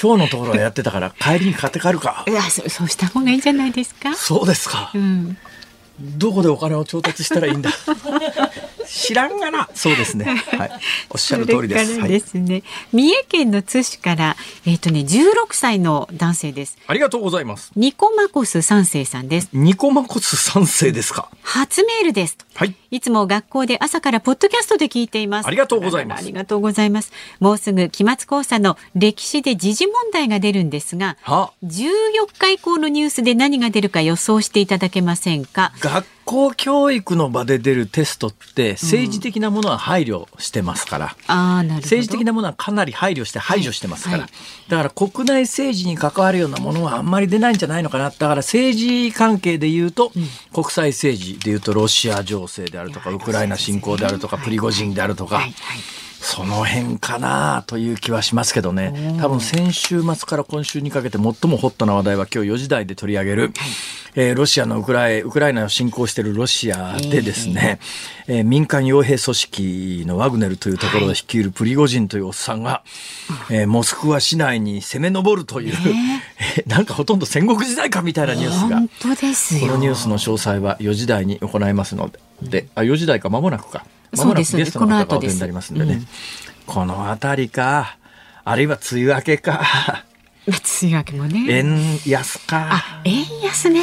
[0.01, 2.31] 今日のところはやってたから帰りに買って帰るかい。
[2.33, 4.15] やそそうした方がいいんじゃないですか。
[4.15, 4.99] そうですかう。
[4.99, 5.37] ん。
[6.01, 7.71] どこでお金を調達したらいいんだ？
[8.97, 9.69] 知らんがな。
[9.75, 10.25] そうですね。
[10.57, 10.71] はい。
[11.11, 11.85] おっしゃる通りです。
[11.87, 12.21] それからはい。
[12.21, 16.79] ですね、三重県の津市からえっ、とね16歳の男性です。
[16.87, 17.73] ありがとうございます。
[17.77, 19.49] ニコマコス三世さんです。
[19.53, 21.29] ニコマコス三世ですか。
[21.43, 22.39] 初メールです。
[22.55, 22.75] はい。
[22.91, 25.47] いつも学校で朝からポッドキャストで聞いています。
[25.47, 27.13] ありがとうございますありがとうございます。
[27.41, 31.77] もうすぐ期末考査の歴史で時事問題が出るんですが、は14
[32.39, 35.73] 日以降のニュースで何が出るか予想していただけませんか？
[35.81, 41.75] 学校教育の場で出るテストって政治的なものは配慮してますから、ああ、なるほど。
[41.83, 44.31] 政治的なものはかなり配慮して排除してますから、はい
[44.69, 48.11] だから国内政治に関わるようなものはあんまり出ないんじゃないのかな。
[48.11, 50.11] だから政治関係で言うと、
[50.53, 54.45] 国際政治で言うとロシア情勢であるとかウクライナ侵攻であるとか、はい。
[54.45, 55.55] プリゴジンであるとか、はいはい
[56.21, 59.17] その辺かなという気はしますけどね。
[59.21, 63.53] 多分先週末から今週にかけて最もホットな話題は今日4時台で取り上げる、
[64.15, 67.79] えーロシアのウクライウクライナを侵攻しているロシアでですね、
[68.27, 72.83] えー民間傭兵組織のワグネルというところを率いるプリゴジンというおっさんが、
[73.51, 78.79] えーモスクワ市内に攻め上るという、えーなんかほとんど戦国時代かみたいなニュースが。
[78.79, 79.61] 本当ですよ。
[79.61, 83.85] このニュースの詳細は4時台に行いますので、であ4時台か間もなくか、
[84.17, 86.03] 間もなくそうですゲストの方がになりますんでね、
[86.67, 87.97] この辺りか、
[88.45, 89.63] あるいは梅雨明けか、
[90.47, 91.47] まあ梅雨明けもね。
[91.49, 92.69] 円安か。
[92.71, 93.81] あ、円安ね。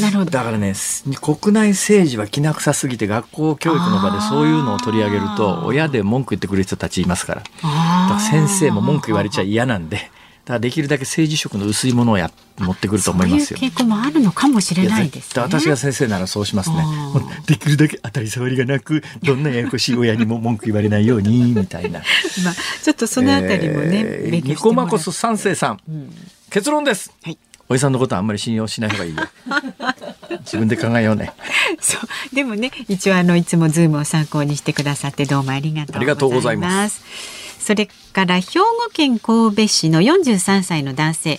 [0.00, 0.30] なるほど。
[0.30, 7.42] だからね、す国内政治はきな臭すぎて学校教育の場でそういうのを取り上げると親で文句言ってくる人たちいますから。
[7.42, 10.10] だから先生も文句言われちゃ嫌なんで、
[10.44, 13.58] だできるだけ政治色の薄いものをや持ってくると思いますよ。
[13.58, 13.68] そう。
[13.68, 15.42] いう傾向もあるのかもしれないですね。
[15.42, 16.84] 私が先生ならそうしますね。
[17.46, 22.00] できるだけ当たり障りがなくどんなややこしい親にも文句言われないように みたいな。
[22.44, 25.80] まあちょっとそのあたりもね、えーニコマコス三世さん、
[26.50, 27.38] 結論です、はい。
[27.68, 29.22] おじさんのことはあんまり信用しない方がいいよ。
[30.44, 31.32] 自分で考えようね。
[31.80, 32.34] そう。
[32.34, 37.02] でもね一応あのいつもズームを参考にしてくださってどうもありがととうございうございまます。
[37.64, 41.36] それから兵庫県神戸市の43歳の男性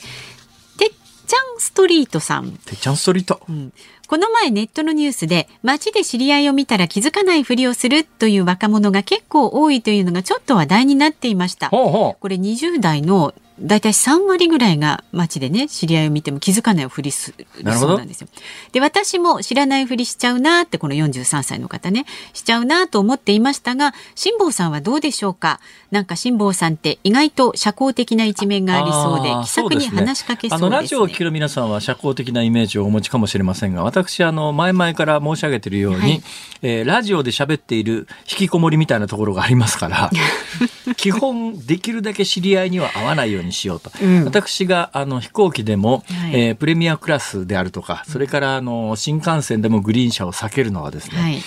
[0.75, 0.89] てっ
[1.27, 2.53] ちゃんストリートさん。
[2.53, 3.71] てっちゃんストリート、うん
[4.07, 11.69] この前ネットのニュースで街で知り合いを見たら気づかないふりをするという若者が結構多いというのがちょっと話題になっていました。
[11.69, 18.27] ほうほこれ20代のだいたい3割ぐらいが街でね知り合いを見ても気づかないふりするそうなんですよ。
[18.73, 25.61] で私も知らないふりしちゃうなってこの43歳の方ねしちゃうなと思っていましたが辛坊さんはどうでしょうか？
[25.89, 30.67] なんか辛坊さんって意外と社交的な一面がありそうで気さくに話しかけそうですね。
[30.67, 36.23] あのラジオを聞く皆さんは社交的なイメージをお持ちかもしれませんが私あの前々から申し上げているように、はい。
[36.62, 40.10] えーラジオで喋っている引きこもりみたいなところがありますから
[40.97, 44.25] 基本できるだけ知り合いには会わないようにしようと、うん。
[44.25, 46.31] 私があの飛行機でも、はい。
[46.34, 51.43] えープレミアクラスであるとかそれからあの新幹線でもグリーン車を避けるのはですね、はい。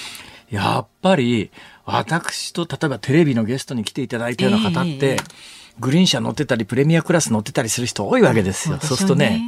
[0.50, 1.50] やっぱり
[1.84, 8.78] 私と例えばテレビのゲストに来ていただいたような方って、ええグリーン車乗ってたりプレミアクラス乗ってたりする人多いわけですよ。
[8.80, 9.40] そうするとね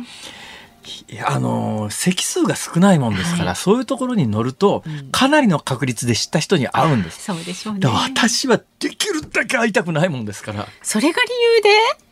[1.09, 7.23] いや、あのー、席数が少ないもんですから、はい、そういうところに乗ると、かなりの確率で知った人に会うんです。
[7.23, 7.87] そうでしょうね。
[7.87, 10.67] 私はできるだけ会いたくないもんですから。
[10.83, 12.10] それが理由で？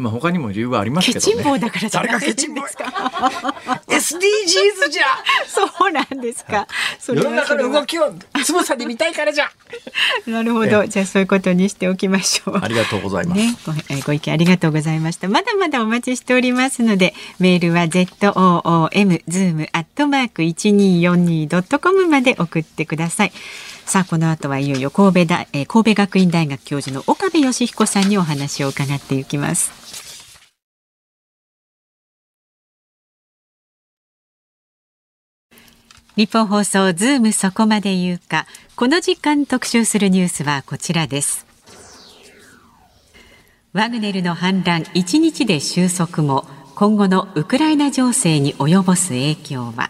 [0.00, 1.26] まあ他にも理由はありますけどね。
[1.26, 2.84] ケチンボだから誰がケチンボですか。
[3.86, 5.04] SDGs じゃ。
[5.46, 6.66] そうなんですか。
[7.00, 8.12] 世の中の動きを
[8.44, 9.50] つぶさに見たいからじゃ。
[10.26, 10.86] なるほど。
[10.86, 12.60] じゃあそういうことにしておきましょう。
[12.62, 13.40] ありがとうございます。
[13.40, 13.72] ね、ご
[14.06, 15.28] ご意見ありがとうございました。
[15.28, 23.32] まだまだお待ちしておりますので、メールは z o o m zoom アットマーク一二四二ドットコムまで送ってください。
[23.84, 29.79] さあこの後はいよいよ神戸大、えー、神戸学院大学教授の岡部義彦さんにお話を伺っていきます。
[36.20, 38.46] ニッポン放送ズームそこまで言うか。
[38.76, 41.46] この時間特集するニュースはこちらです。
[43.72, 49.88] ワグネルの反乱1日で収束も今後のウクライナ情勢に及ぼす影響は？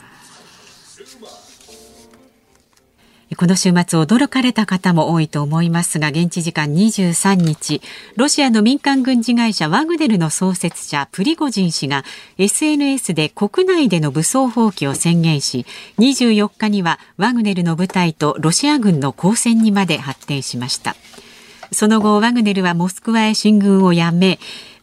[3.40, 7.80] この週末驚かれた方も多いと思いますが現地時間23日
[8.14, 12.04] ロシアの民間軍事会社ワグネルの創設者プリゴジン氏が
[12.36, 15.64] SNS で国内での武装蜂起を宣言し
[15.98, 20.94] 24日にはワグネルの部隊とロシア軍の交戦にまで発展しました。
[21.72, 24.38] その後ワグネルはモスクワへ進軍をやめ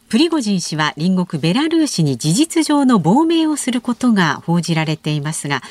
[0.08, 5.62] プリゴジン氏は隣国ベラルーシに事実上の亡命をすることが報じられていますが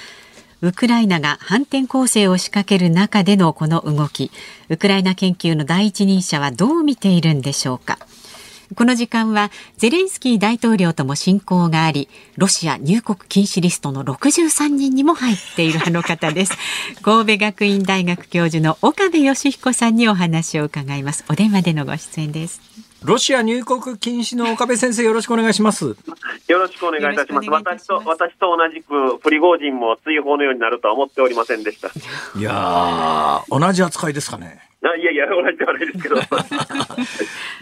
[0.61, 4.31] ウクライナが反転攻勢を仕掛ける中でのこの動き。
[4.69, 7.99] ウクライナ研究の第一人者はどう見ているんでしょうか。
[8.75, 16.53] この時間はゼレンスキー大統領とも親交がありロシア入国禁止リストの63人にも入っているあの方です。
[17.01, 21.23] 神戸学院大学教授の岡部義彦さんにお話を伺います。
[21.29, 25.85] お電話でのご出演ですロシア入国禁止の岡部先生、よろしくお願いします。
[25.85, 25.95] よ
[26.49, 27.49] ろしくお願いいたします。
[27.49, 31.89] 私と、私と同じく、プリゴージンも追放のようになるとは思っておりませんでした。
[32.37, 34.61] いや同じ扱いですかね。
[34.99, 36.15] いやいや、同じではないですけど。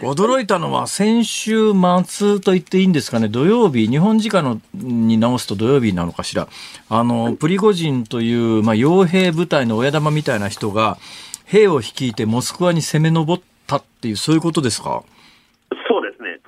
[0.00, 1.72] 驚いたのは、先週
[2.06, 6.48] 末と言っていいんですかね、土曜日、日本時間のに直すと土曜日なのかしら、
[6.88, 10.98] あの、プリゴジンという、まあ、傭兵部隊の親玉みたいな人が、
[11.44, 15.02] 兵を率いてモスクワに攻め上ったっていう、そういうことですか？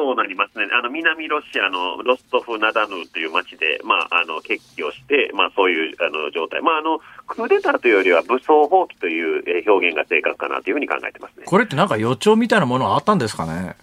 [0.09, 11.44] そうなりますね、あの南ロシアのロストフ・ナダヌーという町で、まあ、あの決起をして、まあ、そういうあの状態、まああの、クーデターというよりは武装蜂起という表現が正確かなというふうに考えてますね。
[11.44, 13.77] これってなんか予兆みたいなものはあったんですかね？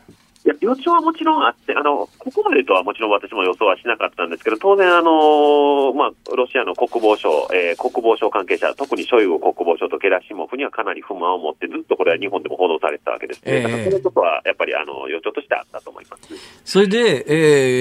[0.46, 16.30] いや予兆はもちろんあって、あのここまでとはもちろん私も予想はしなかったんですけど、当然、あのまあ、ロシアの国防省、えー、国防省関係者、特にショイグ国防省とゲラシモフにはかなり不満を持って、ずっとこれは日本でも報道されてたわけですね、えー、だからそのことはやっぱりあの予兆としてあったと思います、
[16.64, 17.26] それで、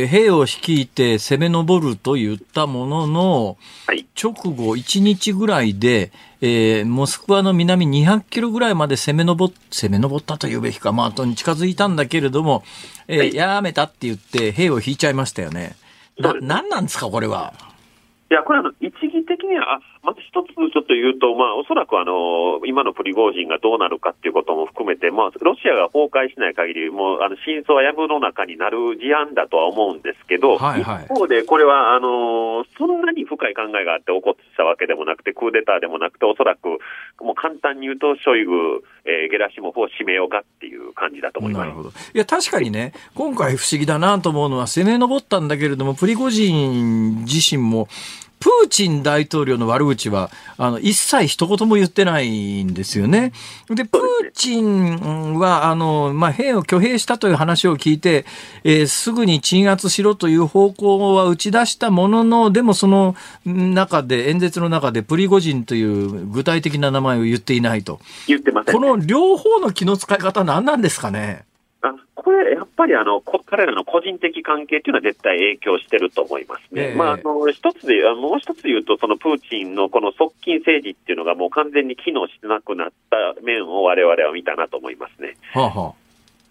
[0.01, 6.13] えー、兵を率いて攻め上ると言ったものの、はい、直後1日ぐらいで、
[6.47, 12.63] えー、モスクワの南200キロぐらいまで攻め上攻め上ったというべきか、まあ、後に近づいたんだけれども、
[13.09, 15.75] えー、はい、やめたって言って兵を引いちゃいましたよね。
[16.19, 17.55] な、なんなんですか、これは？
[18.31, 36.81] いや、これは一義的には、まず一つちょっと言うと、まあ、おそらくあの、今のプリゴージンがどうなるかっていうことも含めて、まあ、ロシアが崩壊しない限り、もう、あの、真相は藪の中になる事案だとは思うんですけど、はいはい、一方で、これは、あの、そんなに深い考えがあって起こったわけでもなくて、クーデターでもなくて、おそらく、
[37.21, 41.63] もう簡単に言うと、ショイグ、えー、ゲラシモフを締めようかっていう感じだと思います。
[41.63, 41.91] なるほど。
[41.91, 47.89] いや、確かにね、今回不思議だなと思うのは、攻め上ったんだけれども、プリゴジン自身も、
[48.45, 53.33] プーチン大統領の悪口は、あの、一切一言も言ってないんですよね。
[53.71, 58.27] で、プーチンは、あの、まあ、兵を挙兵したという話を聞いて、
[58.63, 67.99] えー、すぐに鎮圧しろという方向は打ち出したものの、でもその中で、演説の中でプリゴジンという具体的な名前を言っていないと。
[68.27, 71.47] 言ってません、ね、この両方の気の使い方何なんですかね？
[72.25, 76.93] これ、やっぱりあの彼らの個人的関係というのは絶対影響してると思いますね。
[76.93, 85.37] えー、まあ、あの一つで、もう一つ言うと、そのプーチンのこの側近政治っていうのがもう完全に機能しなくなった面を我々は見たなと思いますね。
[85.53, 86.04] はあはあ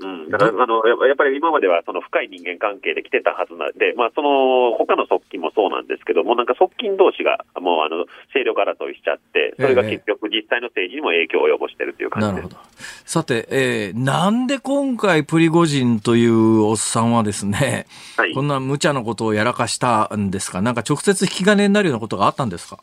[0.04, 12.70] うん、だからあのやっぱり今まではその深い人間関係で来てたはずなんで、まあ、その他の側近もそうなんですけども、なんか側近同士がもうあの勢力争いしちゃって、それが結局、実際の政治にも影響を及ぼしてるという感じです、えー、なるほど。
[13.06, 17.86] さて、えー、なんで今回、プリゴジンというおっさんはですね、
[18.18, 22.80] はい、こんな無茶なことをやらかしたんですか、なんか直接引き金になるようなことがあったんですか？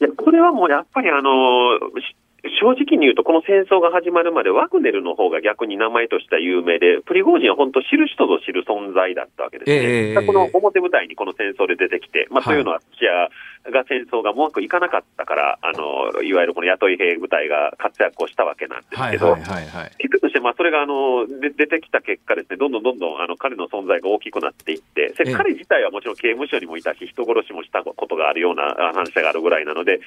[0.00, 10.10] いやこれはもうやっぱりあの、シ正直に言うと、この戦争が始まるまで、ワグネルの方が逆に名前としては有名で、プリゴージンは本当、知る人ぞ知る存在だったわけですね。
[10.10, 13.30] えー、この表舞台にこの戦争で出てきて、まあ、というのは、ロシア
[13.70, 30.00] が戦争がうまくいかなかったから、あのいわゆるこの雇い兵部隊が活躍をしたわけなんですけど、結局として、まあ、それがあので出てきた結果ですね、どんどんどんどんあの彼の存在が大きくなっていって、彼自体はもちろん刑務所にもいたし、人殺しもしたことがあるような話があるぐらいなので、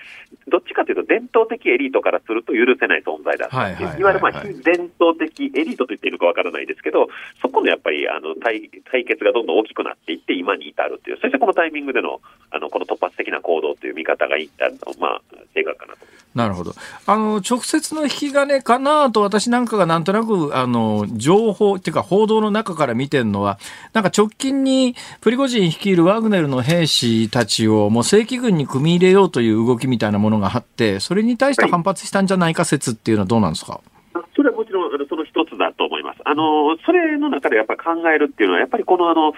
[0.47, 7.07] どっちかというと、伝統的エリートからすると許せない存在だった、いわゆるまあ非伝統的エリートと言っていいのかわからないですけど、
[7.41, 12.19] そこのやっぱりあの対対決がどんどん大きくなっていって、今に至るという、そしてこのタイミングでの
[12.51, 14.65] あのこの突発的な行動という見方がいった
[14.99, 15.21] まあ、
[15.53, 15.99] 正確かなと
[16.35, 16.75] なるほど。
[17.05, 23.57] あの、直接の引き金かなと私なんかがなんとなく、あの、情報っていうか報道の中から見てるのは、
[23.93, 33.95] なんか直近にプリゴジン率いるワグネルの兵士たちをもう正規軍に組み入れようという動きみたいなものがあって、それに対して反発したんじゃないか説っていうのはどうなんですか、はい
[34.35, 36.19] それはもちろん、その一つだと思います。
[36.25, 39.33] あの、それの中でやっぱり考えるっていうのは、やっぱりこのあの、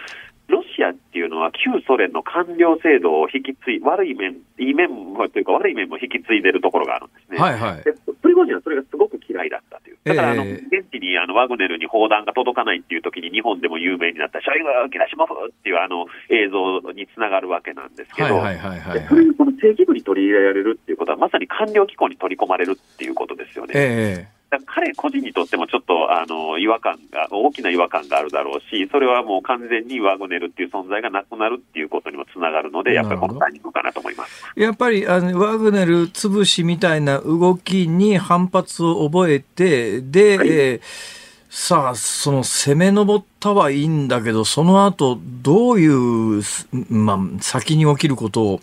[0.48, 7.38] ロシアっていうのは旧ソ連の官僚制度を引き継い、悪い面、いい面もというか悪い面も引き継いでるところがあるんですね。
[7.38, 7.84] はいはい。
[7.84, 9.98] でプリゴジンはそれがすごく嫌いだったという。
[10.04, 23.74] だから、あの、現地にあのワグネルに砲弾が届かないっていう時に日本でも有名になったショイグ、キラシモフっていうあの映像につながるわけなんですけど、はいはいはい、はい、そういうこの正規部に取り入れられるっていうことはまさに官僚機構に取り込まれるっていうことですよね。
[23.76, 41.18] えー彼個人にとってもちょっとあの違和感が、大きな違和感があるだろうし、それはもう完全にワグネルっていう存在がなくなるっていうことにもつながるので、やっぱりこのタイミングかなと思いますやっぱりあのワグネル潰しみたいな動きに反発を覚えて、で、はい、えー
[41.50, 46.44] さあ、その攻め上ったはいいんだけど、その後、どういう、
[46.90, 48.62] まあ、先に起きることを、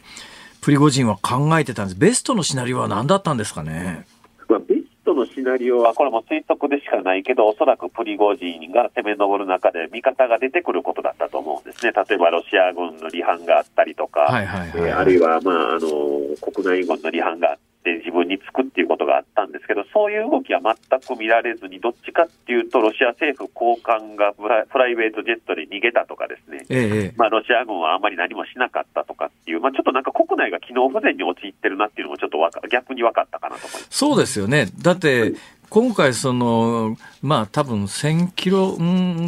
[0.61, 1.99] プリゴジンは考えてたんです。
[1.99, 4.07] ベストのシナリオは何だったんですかね？
[5.13, 11.93] のシナリオは、これも推測でしかないけど、おそらくプリゴジンが攻め上る中で味方が出てくることだったと思うんですね。
[11.93, 14.27] 例えばロシア軍の離反があったりとか、
[14.93, 33.87] あるいは、まあ、あの、国内軍の離反があったって自分につくっていうことがあったんですけど、そういう動きは全く見られずに、どっちかっていうと、ロシア政府高官がプライベートジェットで逃げたとかですね、ええ、まあ、ロシア軍はあまり何もしなかったとかっていう、まあ、ちょっとなんか国内が機能不全に陥ってるなっていうのも、ちょっと逆に分かったかなと思います。
[33.91, 34.67] そうですよね。
[34.83, 35.35] だって、
[35.71, 38.77] 今回、その、まあ多分1000キロ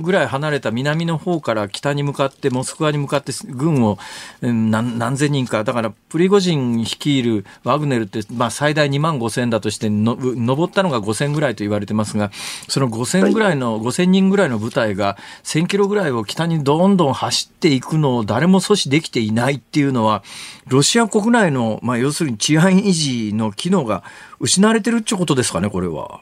[0.02, 3.98] ぐらい離れた南の方から北に向かって、モスクワに向かって軍を
[4.42, 12.30] 何何千人か、だからプリゴジン率いるワグネルって、まあ最大2万5千だとしての、登ったのが5千ぐらいと言われてますが、
[12.68, 20.22] その5千ぐらいの、5千人ぐらいの部隊が1000キロぐらいを北にどんどん走っていくのを誰も阻止できていないっていうのは、
[20.68, 24.02] ロシア国内の、まあ要するに治安維持の機能が
[24.40, 26.20] 失われてるってことですかね、これは。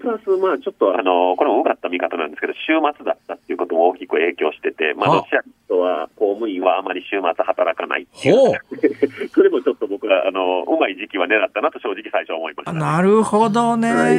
[0.00, 8.36] プラス、まあ、ちょっと、あの、これも多かった見方なんですけど、週末だったっていうことも大きく影響してて、まあ、ロシア人は、公務員はあまり週末働かないっていう。
[9.30, 13.92] それもちょっと僕は、あの、うまい時期は狙ったなと正直最初思いました、ね、なるほどね。
[13.92, 14.18] はい。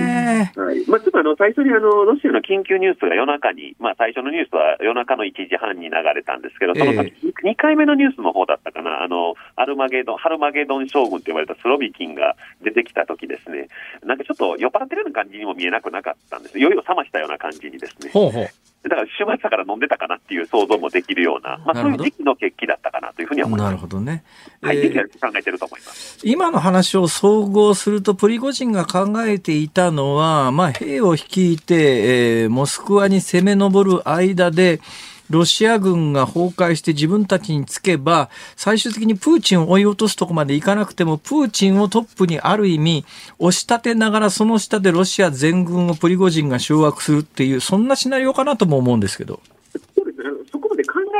[0.55, 13.67] はい、まあ、ちょっとあの、最初にあの、ロシアの緊急ニュースが夜中に、まあ、最初のニュースは夜中の1時半に流れたんですけど、その時、えー、2回目のニュースの方だったかな、あの、アルマゲドン、ハルマゲドン将軍と呼ばれたスロビキンが出てきた時ですね、
[14.05, 16.59] なんかちょっと酔っ払ってるような感じにも見えなくなかったんです。
[16.59, 18.11] 酔いを冷ましたような感じにですね。
[18.13, 18.47] ほうほう
[18.84, 23.69] だから週末だから飲んでたかなっていう想像もできるような、まあ、そういう時期の決起だったかなというふうに思います。
[23.69, 24.23] なるほどね。
[24.61, 26.19] はい、えー、考えてると思います。
[26.23, 34.82] 今の話を総合すると、プリゴジンが考えていたのは、まあ、兵を率いて、えー、モスクワに攻め上る間で、
[35.32, 43.05] ロシア軍が崩壊して自分たちにつけば、最終的にプーチンを追い落とすとこまでいかなくても、プーチンをトップにある意味、
[43.39, 49.39] 押し立てながらその下でロシア全軍をプリゴジンが掌握するっていう、そんなシナリオかなとも思うんですけど。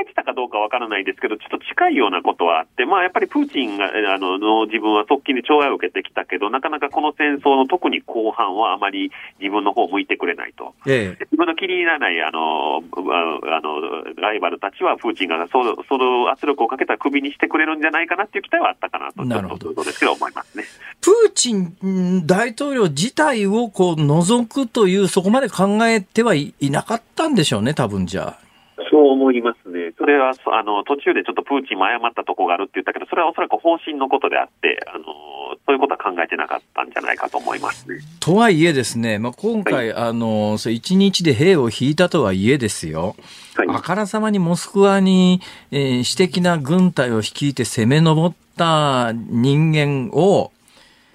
[0.02, 19.84] えてたかどうかわからないですけど、ちょっと近いようなことはあって、まあ、やっぱりプーチンがあのの自分は側近で寵愛を受けてきたけど、なかなかこの戦争の特に後半はあまり自分の方を向いてくれないと、ええ、自分の気に入らないあのあのライバルたちは、プーチンがそその圧力をかけたらクビにしてくれるんじゃないかなっていう期待はあったかなと、なるほど。
[19.84, 20.64] ですけど思いますね。
[21.02, 28.51] プーチン大統領自体をこう除くという、そこまで考えてはいなかったんでしょうね、多分じゃあ。
[28.90, 29.92] そう思いますね。
[29.98, 38.00] それは、あの、途中でちょっとプーチンも誤ったとこがあるって言ったけど、それはおそらく方針のことであって、あの、そういうことは考えてなかったんじゃないかと思いますね。
[38.20, 43.16] とはいえですね、まあ、今回、はい、あの、そ1日で兵を引いたとはいえですよ、
[43.56, 50.52] はい、あからさまにモスクワに、えー、私的な軍隊を率いて攻め上った人間を、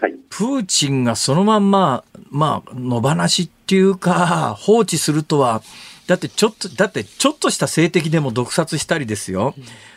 [0.00, 5.62] はい、プーチンがそのまんま、まあ、野放しっていうか、放置するとは、
[6.06, 9.54] だってちょっと、だってちょっとした政敵でも毒殺したりですよ。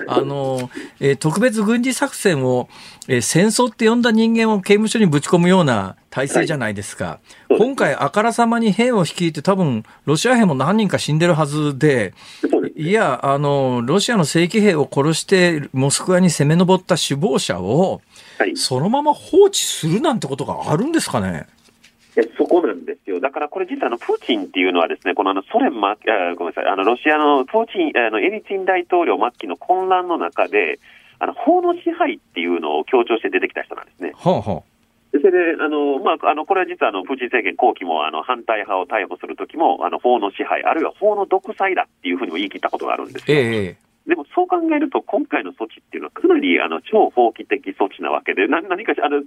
[0.07, 2.67] あの、えー、特別軍事作戦を、
[3.07, 7.19] えー、戦争って呼んだ人間を刑務所にぶち込むような体制じゃないですか。
[7.49, 12.15] はい、今回、あからさまに兵を率いて多分、ロシア兵も何人か死んでるはずで、
[12.75, 18.01] いや、あの、ロシアの正規兵を殺してモスクワに攻め上った首謀者を、
[18.55, 21.45] そのまま放置するなんてことがあるんですかね。
[22.37, 23.19] そこなんですよ。
[23.19, 25.95] だからこれ実はあのプーチンっていうのはですね、このあのソ連ま、
[26.35, 30.79] ごめんなさい、あのロシアのプーチン、あのエリツィン大統領末期の混乱の中で、
[31.19, 34.13] あの法の支配っていうのを強調して出てきた人なんですね。
[34.15, 34.69] ほうほう
[35.11, 43.37] それで、あの、まあ、あの、これは実は、あの、プーチン政権後期も、あの、反対派を逮捕するときも、あの、法の支配、あるいは法の独裁だっていうふうにも言い切ったことがあるんですよ。
[43.37, 49.21] ええでもそう考えると、今回の措置っていうのは、かなりあの超法規的措置なわけで、な何かあの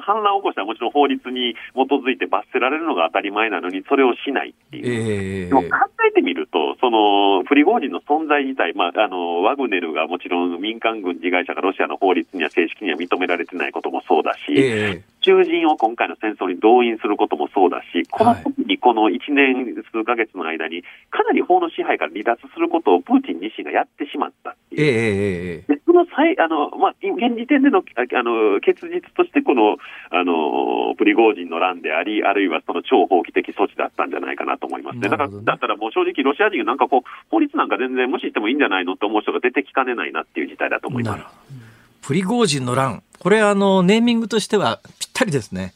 [0.00, 5.44] 反乱を起こしたらもちろん法律に基づいて罰せられるのが当たり前なのに、それをしないっていう。
[5.44, 5.68] えー、でも考
[6.08, 24.82] えてみると、そのプリゴージンの存在自体、まあ、あのワグネルがもちろん民間軍事会社がロシアの法律には正式には認められてないこともそうだし、えー囚人を今回の戦争に動員することもそうだし、この時にこの1年数ヶ月の間に、かなり法の支配から離脱することをプーチン自身がやってしまったっていう。
[24.82, 29.78] えー、でその際あの、まあ、現時点でのあの結実として、この
[30.10, 35.08] あのプリゴージンの乱であり、あるいはその超法規的措置だったんじゃないかなと思いますね。
[35.08, 41.61] だから、だったらもう正直、ロシア人がなんかこう、法律なんか全然無視してもいいんじゃないのと思う人が出てきかねないなっていう事態だと思います。
[42.02, 45.72] プリゴージンの乱、これあの、ネーミングとしてはぴったりですね。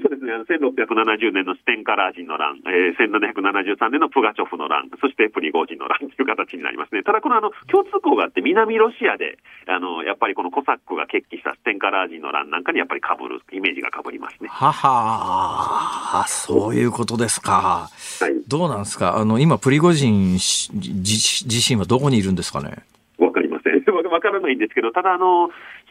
[0.00, 7.02] そうですね、1670年のステンカラー人の乱、えー、1773年のプガチョフの乱、そしてプリゴージンの乱という形になりますね。
[7.02, 14.48] ただ、このあの共通項があって、南ロシアで、あのやっぱりこのコサックが決起したステンカラー人の乱なんかにやっぱりかぶる、イメージがかぶりますね。
[14.48, 17.90] ははそういうことですか。
[18.20, 22.84] はい、どうなんですか、あの今、プリゴジン自身はどこにいるんですかね？
[23.18, 23.40] わか
[24.32, 25.50] らないんですけど、ただ、あの、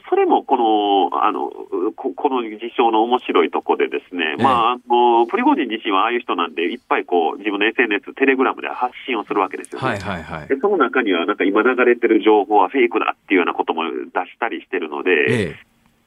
[0.09, 1.51] それもこの、あの、
[1.95, 9.88] ここの事象の面白いところでですね、ええ、まあ、あの、プリゴジン自身はああいう人なんで、いっぱいこう、自分の SNS、テレグラムで発信をするわけですよね。
[9.88, 10.47] はいはいはい。
[10.47, 13.91] で、その中には、なんか今流れてる情報はフェイクだっていうようなことも出
[14.32, 15.55] したりしてるので、え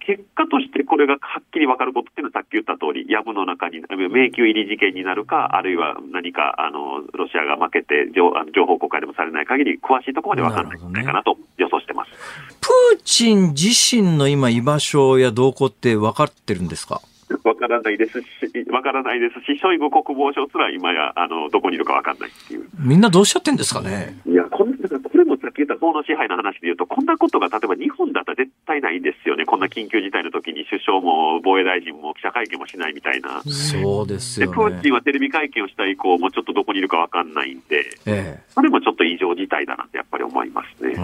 [0.01, 12.11] 結果としてこれがはっきり分かることっていうのはさっき言った通り、やぶの中に、迷宮入り事件になるか、あるいは何か、あの、ロシアが負けて情、情報公開でもされない限り、詳しいところまで分からないんじゃないかなと予想してます。
[12.11, 12.17] ね、
[12.61, 17.01] プーチン自身の今、居場所や動向って分かってるんですか？
[17.45, 18.27] わからないですし、
[18.71, 22.69] わからないですし、ショイグ国防省すら今や、あの、どこにいるかわかんないっていう。
[22.79, 29.47] みんなどうしちゃってんですかねいや、こんな、これもさっき言った法の支配の話で言うと、こんなことが例えば日本だったら絶対ないんですよね。
[29.47, 33.43] こんな緊急事態の時に首相も防衛大臣も記者会見もしないみたいな。
[33.43, 40.95] そうですよ、ね、で、プーチンはテレビ会見をした以降、もうちょっとどこにいるかわかんないんで、ええ、それもちょっと異常事態だなってやっぱり思いますね。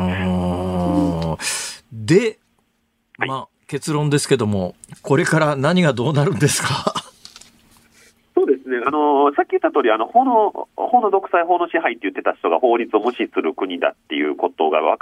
[1.93, 2.39] で、
[3.18, 6.95] まあ、結論ですけども、これから何がどうなるんですか？
[8.35, 14.99] そうですね、あのさっき言った通りあの法の、法の独裁、法の支配って言ってた人が法律を無視する国だっていうことが分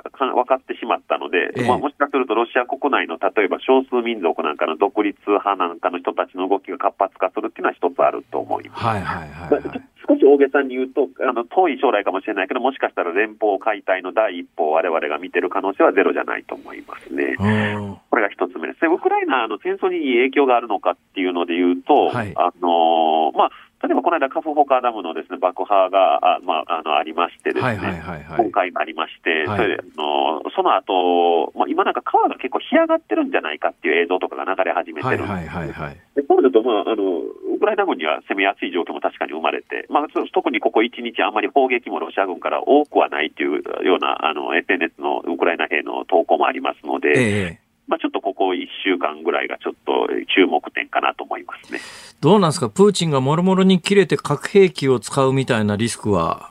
[0.47, 8.85] かってしまったので、ええ、まあ、もしかするとロシア国内の例えば少数民族なんかの独立派なんかの人たちの動きが活発化するっていうのは一つあると思います。
[8.85, 17.37] はいはいはい、はい少し大げさに言うと、あの遠い将来かもしれないけど、もしかしたら連邦解体の第一歩を我々が見てる可能性はゼロじゃないと思いますね。
[18.11, 18.85] これが一つ目です。
[18.87, 23.51] ウクライナの戦争に影響があるのかっていうので言うと、はい、あのまあ、
[23.83, 28.03] 例えばこの間、カフホカーダムのです、ね、爆破があ,、まあ、あのありましてですね、
[28.37, 35.31] 今回もありまして、はい、それのその後、まあ今なんか川が結構干上がってるんじゃないかっていう映像とかが流れ始めてるんです。
[35.31, 37.21] はいはいはい、でそうすると、まああの、
[37.57, 51.81] ウクライナ軍には攻めやすい状況も確かに生まれて、まあ、特にここ1日、あまり砲撃もロシア軍から多くはないというようなあの SNS のウクライナ兵の投稿もありますので、ええまあ、ちょっとここ1週間ぐらいがちょっと注目点かなと思いますね。
[52.21, 56.51] どうなんですか、プーチンがもろもろに切れて核兵器を使うみたいなリスクは？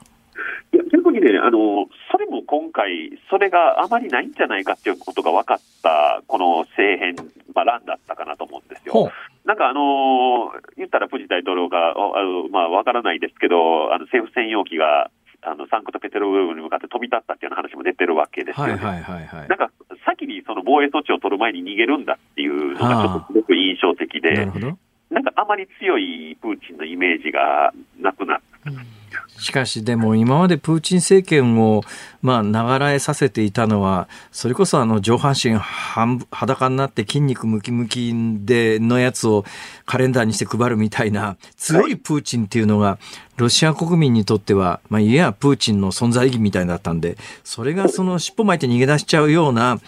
[0.72, 7.16] いや、逆にね、あの、それも今回、それがあまりないんじゃないかっていうことが分かった、この政変、
[7.54, 9.10] まあ、乱だったかなと思うんですよ。
[9.44, 15.10] なんかあのー、言ったらプーチン大統領が、あのまあ、分からないですけど、あの政府専用機が
[15.44, 18.72] あのサンクトペテルブルクに向かって飛び立ったっていう話も出てるわけですよね。
[18.74, 19.70] はいはいはい、なんか
[20.04, 24.76] 先にその防衛措置を取る前に逃げるんだっていうのがちょっとすごく印象的で、な
[25.10, 28.70] なんかあまり強いプーチンのイメージがなくなった。
[28.70, 29.03] うん
[29.38, 31.82] しかしでも今までプーチン政権を
[32.22, 38.12] まあ長らえさせていたのはそれこそあの上半身半裸になって筋肉ムキムキ
[38.44, 39.44] でのやつを
[39.86, 42.98] カレンダーにして配るみたいな強いプーチンっていうのが
[43.36, 49.78] ロシア国民にとってはまあいやプーチンの存在意義みたいだったんでそれがその尻尾巻いて逃げ出しちゃうような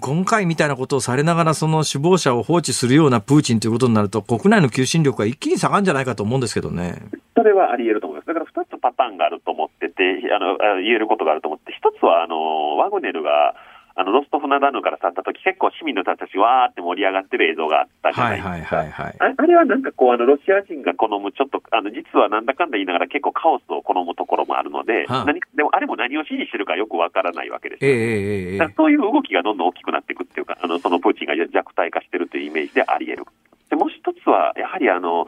[0.00, 7.02] 今回みたいなことをされながらその首謀者を放置するようなプーチンということになると国内の求心力は一気に下がるんじゃないかと思うんですけどね。
[7.36, 8.26] それはあり得ると思います。
[8.26, 10.02] だから2つパターンがあると思ってて、
[10.34, 13.54] あの言えることがあると思って、1つはあのワグネルが
[13.94, 18.76] あのロストフナダヌから去った時結構市民の人たちわーって盛り上がってる映像があったじゃないですか。
[18.76, 33.26] はいはいはい、はい、あれはなんかこう、あの、ロシア人が好む、ちょっと、あの、実はなんだかんだ言いながら結構カオスを好むところもあるので、はあ、何でもあれも何を指示してるかよくわからないわけですよ、えー、そういう動きがどんどん大きくなっていくっていうか、あの、そのプーチンが弱体化してるというイメージであり得る。
[33.70, 35.26] で、もう一つは、やはりあの、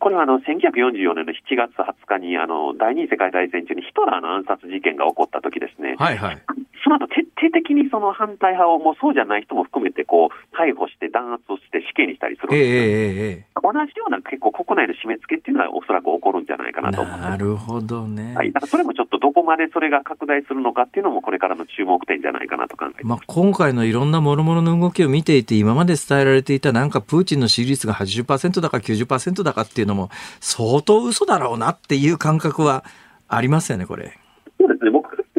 [0.00, 6.42] これはあの1944年の7月20日にあの第二次世界大戦中にヒトラーの暗殺事件が起こった時ですね、はいはい、
[6.84, 30.10] その後徹底的にその反対派をもうそうじゃない人も含めてこう逮捕して弾圧をして死刑にしたりするんですえー、同じような結構国内の締め付けっていうのはおそらく起こるんじゃないかなと思なるほどね、はい、だからそれもちょっとどこまでそれが拡大するのかっていうのもこれからの注目点じゃないかなと考えまあ、今回のいろんな諸々の動きを見ていて今まで伝えられていたなんかプーチンの支持率が80%だか90%だかっていうのも
[30.40, 32.84] 相当嘘だろうなっていう感覚は
[33.28, 34.18] ありますよねこれ。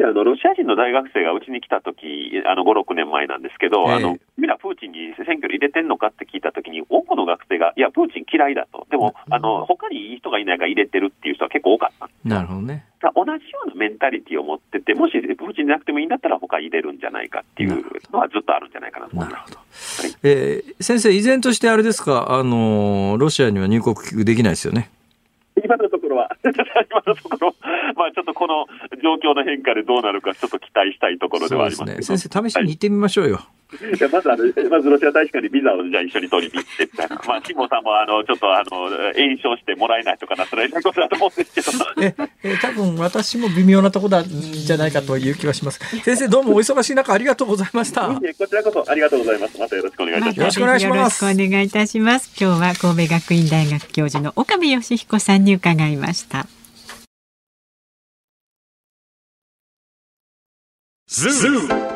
[0.04, 12.84] あのロシア人の大学生がうちに来た時あの5、6年前なんですけど、えー、あのみんなプーチンに選挙に入れてんのかって聞いたときに、多くの学生が、いや、プーチン嫌いだと、でも、うん、あの他にいい人がいないから入れてるっていう人は結構多かったなるほどね。
[13.14, 19.32] 同じようなメンタリティを持ってて、もしプーチンじゃなくてもいいんだったら、他入れるんじゃないかっていうのはずっとあるんじゃないかなと思います。
[19.32, 19.56] なるほど。
[19.56, 19.62] は
[20.08, 24.90] い、えー、先生、依然としてあれですか、あのロシアには入国できないですよね。
[25.62, 27.54] 今のところは、 今のところ、
[27.96, 28.66] まあちょっとこの
[29.02, 32.02] 状況の変化でどうなるか、ちょっと期待したいところではありますね。
[32.02, 33.36] 先生、試しに行ってみましょうよ。
[33.36, 42.14] はいいやまずあの、まずロシア大使館にビザをじゃあ一緒に取りに行ってみたいな、まあ、辛坊さんもあのちょっとあの炎症してもらえないとかなったら、えらいことだと思うんですけど、え
[42.44, 45.80] え多分私も微妙なところじゃないかという気はします。
[46.04, 48.08] 先生、どうもお忙しい中、ありがとうございました。
[48.08, 49.58] こちらこそありがとうございます。
[49.58, 50.38] またよろしくお願いいたします。
[50.38, 50.96] よろしくお願いします。
[50.96, 52.36] よろしくお願いいたします。
[52.40, 56.46] 今日は神戸学院大学教授の岡部芳彦さんに伺いました。
[61.08, 61.95] ズー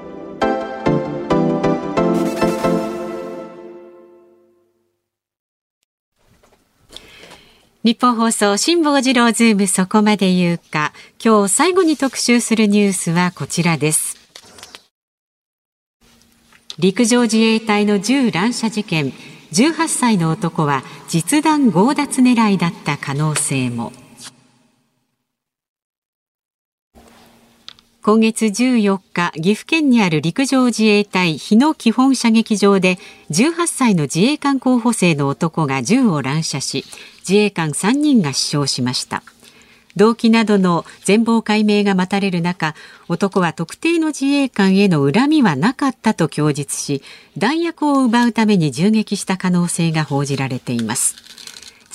[7.83, 10.93] ニッポン放送辛坊治郎ズームそこまで言うか。
[11.23, 14.17] 今日最後に特集するニュースはこちらです。
[16.77, 19.11] 陸上自衛隊の銃乱射事件。
[19.53, 23.91] 18歳の男は実弾強奪狙いだった可能性も。
[28.03, 32.97] 今月14日、岐阜県にある陸上自衛隊日野基本射撃場で
[33.29, 36.83] 18歳の自衛官候補生の男が銃を乱射し、
[37.19, 39.21] 自衛官3人が死傷しました。
[39.95, 42.73] 動機などの全貌解明が待たれる中、
[43.07, 47.03] 男は特定の自衛官への恨みはなかったと供述し、
[47.37, 51.17] 弾薬を奪うために銃撃した可能性が報じられています。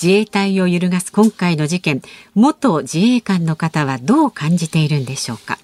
[0.01, 2.01] 自衛隊を揺るがす今回の事件、
[2.37, 5.59] 元自衛官の方はどう感じているんでしょうか。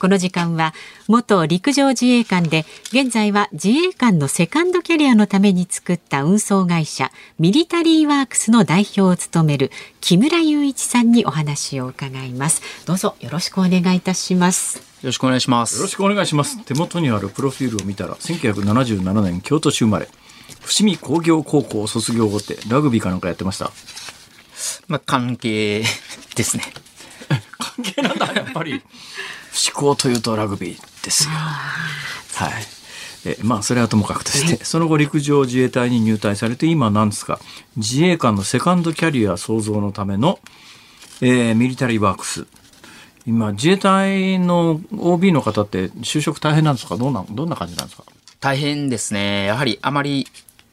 [0.00, 0.74] この時間は
[1.06, 9.70] 元陸上自衛官で現在は自衛官のセカンドキャリアのために作った運送会社ミリタリーワークスの代表を務める
[10.00, 12.62] 木村雄一さんにお話を伺います。
[12.86, 14.78] どうぞよろしくお願いいたします。
[14.78, 15.76] よろしくお願いします。
[15.76, 16.62] よろしくお願いします。
[16.64, 20.08] 手元にあるプロフィールを見たら1977年京都市生まれ。
[20.60, 23.70] 伏見工業高校卒業後ってラグビーかなんかやってました？
[24.88, 25.82] まあ、関係
[26.36, 26.64] ですね。
[27.58, 28.80] 関係なんだ、やっぱり。
[29.52, 31.30] 思考というとラグビーですよ。
[31.30, 32.52] はい。
[33.24, 37.38] えまあそれはともかくとしてその後陸上自衛隊に入隊されて今なんですか
[37.76, 40.40] 自衛官のセカンドキャリア創造のための、
[41.20, 42.46] えーミリタリーワークス
[43.24, 46.96] 今自衛隊の OB の方って就職大変なんですか？
[46.96, 48.04] どうなんどんな感じなんですか？
[48.40, 49.44] 大変ですね。
[49.44, 50.26] やはりあまり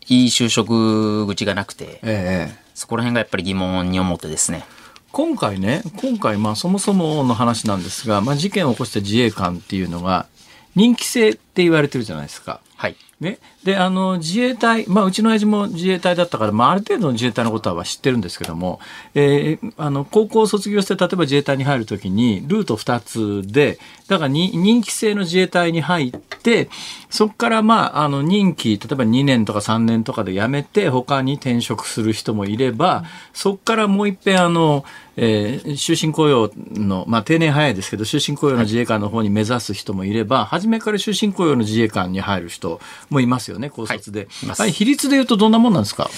[0.08, 4.64] いい就職口がなくて、ええそこら辺がやっぱり疑問に思ってですね。
[5.12, 10.28] 今回ね今回まあそもそもの話なんですが、まあ、事件を起こした自衛官っていうのが
[10.76, 12.62] 任期制って言われてるじゃないですか。
[12.76, 12.96] はい。
[13.20, 18.80] ね、であの自衛隊、まあ、うちの親父も自衛隊だったから、まあ、ある程度の自衛隊のことは知ってるんですけども、
[19.16, 26.70] えーあの高校を卒業して例えば自衛隊に入るときにルート2つでだからに任期制の自衛隊に入って
[27.10, 33.04] そこから、まあ、あの任期例えば2年とか3年とかで辞めて他に転職する人もいれば、
[33.34, 34.86] そこからもう一遍あの、
[35.18, 42.80] えー終身雇用の、まあ、定年早いですけど終身雇用の自衛官の方に目指す人もいれば、初めから終身雇用の自衛官に入る人
[43.10, 44.62] もいますよね高卒で、います。
[44.62, 46.10] はい、比率でいうとどんなもんなんですか？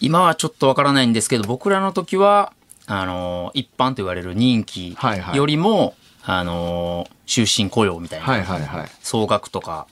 [0.00, 2.52] 今はちょっとわからないんですけど、僕らの時は、
[2.86, 5.36] あの、一般と言われる任期はいはい。
[5.36, 8.90] よりも、あの、終身雇用みたいな、はいはいはい。
[9.02, 9.86] 総額とか、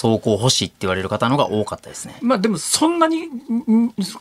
[0.00, 2.16] 走行保守って言われる方のが多かったですね。
[2.22, 3.28] まあでもそんなに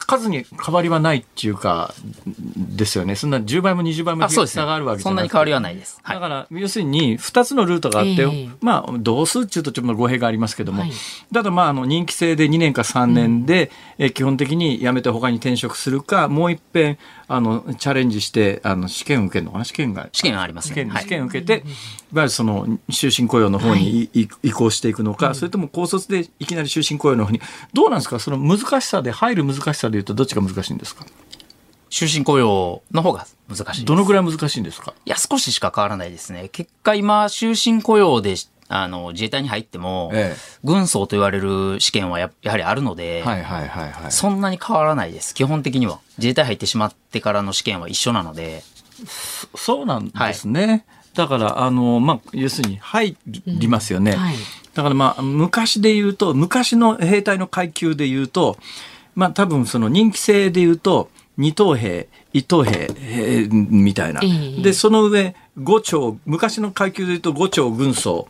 [0.08, 1.94] 数に変わりはないっていうか
[2.26, 5.04] ですよねそんな10倍も20倍も、そうですね差があるわけ。
[5.04, 6.00] じゃなくてそんなに変わりはないです。
[6.02, 6.20] はいだ。
[6.20, 10.92] から要するに2つのルートがあって、ええまあ同数っていうとちょっと語弊がありますけども、はい
[11.32, 13.70] ただまああの任期制で2年か3年で、
[14.00, 16.98] え基本的に辞めて他に転職するかもう一遍
[17.30, 19.66] あのチャレンジしてあの試験受けるのかな？
[19.66, 20.08] 試験が。
[20.14, 20.76] 試験がありますね。
[20.76, 21.04] 試験,、はい。
[21.04, 21.64] 試験受けて、いわ
[22.14, 27.42] ゆるその終身雇用の方にい、い移行していくのか、それとも高卒でいきなり終身雇用の方に
[27.74, 28.20] どうなんですか？
[28.20, 31.06] その難しさで入る難しさでいうとどっちが難しいんですか？
[31.90, 33.86] 終身雇用の方が難しいです。
[33.86, 34.94] どのぐらい難しいんですか？
[35.06, 36.50] いや、少ししか変わらないですね。
[36.50, 38.36] 結果今、終身雇用で、
[38.70, 45.34] あの、自衛隊に入っても、え軍曹と言われる試験はややはりあるので、はいはいはいはいそんなに変わらないです。
[45.34, 46.00] 基本的には。
[46.18, 48.64] 自衛隊入ってしまってからの試験は一緒なので、
[49.56, 50.86] そうなんですね。
[51.14, 54.16] だから、あの、まあ、要するに入りますよね。
[54.16, 54.36] はい
[54.78, 58.58] だからまあ、昔で言うと、昔の兵隊の階級で言うと、
[59.16, 64.22] まあ多分その任期制で言うと、二等兵、一等兵、えーみたいな。
[64.24, 64.28] え
[64.60, 68.28] えで、その上、五丁、昔の階級で言うと五丁軍曹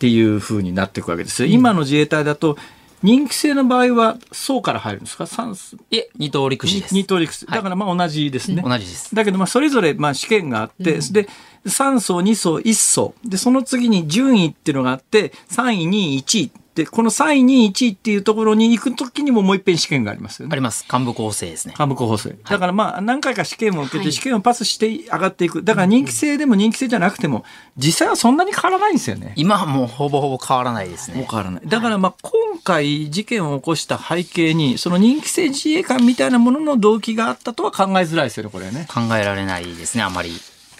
[0.00, 1.48] っていう風になっていくわけですよ。
[1.50, 2.56] 今の自衛隊だと、
[3.02, 5.26] 任期制の場合は、層から入るんですか？
[5.26, 5.52] 三
[5.90, 6.94] いえ、二等陸士です。
[6.94, 7.44] 二等陸士。
[7.44, 8.62] はいだからまあ同じですね。
[8.62, 9.14] 同じです。
[9.14, 11.28] だけど、まあ、それぞれ、まあ、試験があって、で、
[11.66, 13.14] 3層、2層、1層。
[13.26, 16.50] で、その次に順位っていうのがあって、3位、2位、1位。
[16.74, 20.52] で、この3位、2位、1位っていうところに行くときにももう一遍試験がありますよね。
[20.52, 20.86] あります。
[20.90, 21.74] 幹部構成ですね。
[21.76, 22.36] 幹部候補生。
[22.48, 25.62] だからまあ、何回か試験を受けて、はい試験をパスして上がっていく。
[25.62, 27.44] だから人気制でも人気制じゃなくても、
[27.76, 29.32] 実際はそんなに変わらないんですよね。
[29.36, 31.16] 今はもうほぼほぼ変わらないですね。
[31.16, 31.62] もう変わらない。
[31.64, 38.86] だからまあ、今回事件を起こした背景に、その人気制自衛官みたいなものの動機があったとは考えづらいですよね、これはね。
[38.92, 40.32] 考えられないですね、あまり。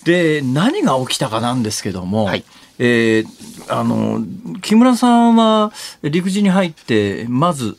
[0.05, 2.45] で何が起きたかなんですけども、はい
[2.81, 4.21] えーあの
[4.63, 5.73] 木村さんは
[6.03, 7.77] 陸自に入ってまず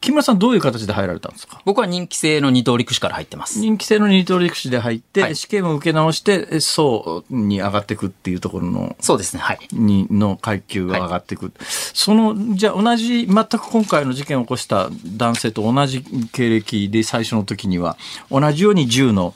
[0.00, 1.60] 木村さんどういう形で入られたんですか？
[1.64, 3.58] 僕は任期制の二等陸士から入ってます。
[3.58, 5.34] 人気制の二等陸士で入って、はい。
[5.34, 9.58] 試験を受け直してえ層に上がっていくっていうところのそうですね、はい。
[9.72, 11.38] にの階級が上がってい。
[11.38, 11.52] く、
[11.92, 17.96] そのじゃあ同じ全く今回の事件を起こした男性と同じ経歴で最初の時には
[18.30, 19.34] 同じように銃の、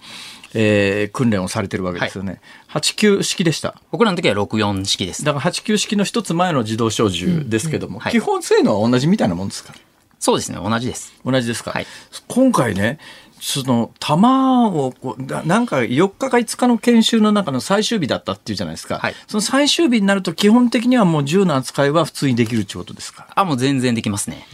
[0.55, 2.41] えー訓練をされてるわけですよね、
[2.71, 3.75] 8級式でした。
[3.91, 5.25] 僕らの時は64式です。
[5.25, 8.13] だから8級式の一つ前の自動小銃ですけども、はい。
[8.13, 9.75] 基本性能は同じみたいなもんですか？
[10.19, 11.13] そうですね、同じです。
[11.25, 11.87] 同じですか、はい。
[12.29, 12.99] 今回ね
[13.41, 19.15] その弾をこうななんか4日か5日の研修の中の最終日だったっていうじゃないですか、はい。
[19.27, 23.29] その最終日になると基本的にはもう銃の扱いは普通にできるってことですか？
[23.35, 24.47] あ、もう全然できますね。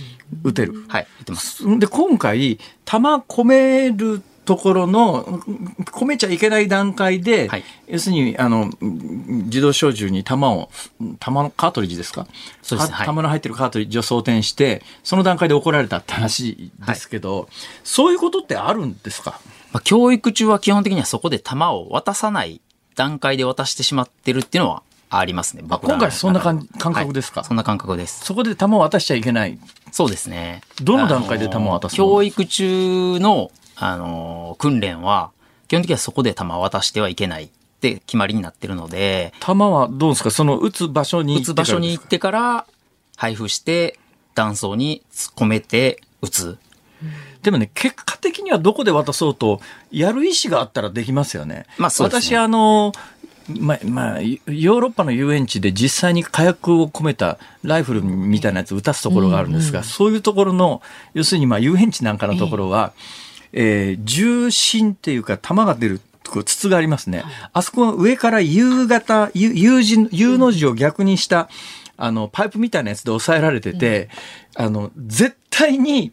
[0.45, 0.85] 撃てる。
[0.87, 1.65] はい、言ってます。
[1.81, 7.65] で今回弾込めるところの込めちゃいけない段階で、はい。
[7.89, 10.71] 要するにあの自動小銃に弾を
[11.19, 12.27] 弾のカートリッジですか？
[12.63, 12.95] そうですね。
[12.95, 13.07] はい。
[13.09, 17.49] は弾の入ってるカートリッジを装填してその段階で怒られたって話ですけど、
[17.85, 19.39] そういうことってあるんですか？
[19.73, 22.63] まあ、教育中は基本的にはそこで弾を渡さない
[22.95, 25.63] 段階で渡してしまってるっていうのはありますね。
[25.67, 27.41] 今回そんな感感覚ですか？
[27.41, 28.25] はいそんな感覚です。
[28.25, 29.59] そこで弾を渡しちゃいけない。
[29.93, 30.63] そうですね。
[30.83, 35.31] どの段階で弾を渡すの教育中の、あの、訓練は、
[35.69, 37.49] 基本的にはそこで弾を渡してはいけないっ
[37.81, 40.31] て決まりになってるので、弾はどうですか？
[40.31, 42.67] その撃つ場所に撃つ場所に行行ってから
[43.17, 43.99] 配布して、
[44.35, 45.03] 弾倉に
[45.35, 46.59] 込めて撃つ。
[47.43, 49.61] でもね、結果的にはどこで渡そうと、
[49.91, 51.67] やる意思があったらできますよね。
[51.79, 52.93] まあそうですね私、あの、
[53.61, 60.83] まあ、まあ、ヨーロッパの遊園地で実際に火薬を込めたライフルみたいなやつを撃たすところがあるんですが、そういうところの、
[61.15, 63.27] 要するにまあ遊園地なんかのところは、えー
[64.05, 67.25] 重心っていうか弾が出るこう筒がありますね。
[67.53, 71.49] あそこは上から U 型、U, U 字、U の字を逆にした、
[71.97, 74.09] あの、パイプみたいなやつで押さえられてて、
[74.55, 76.13] あの、絶対に、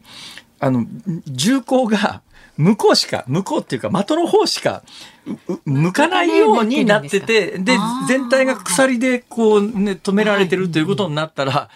[0.60, 0.86] あの、
[1.26, 2.22] 銃口が、
[2.56, 4.84] 向こうしか、向こうっていうか的の方しか
[5.64, 7.76] 向かないようになってて、で
[8.06, 11.68] 全体が鎖でこうね、止められてるということになったら、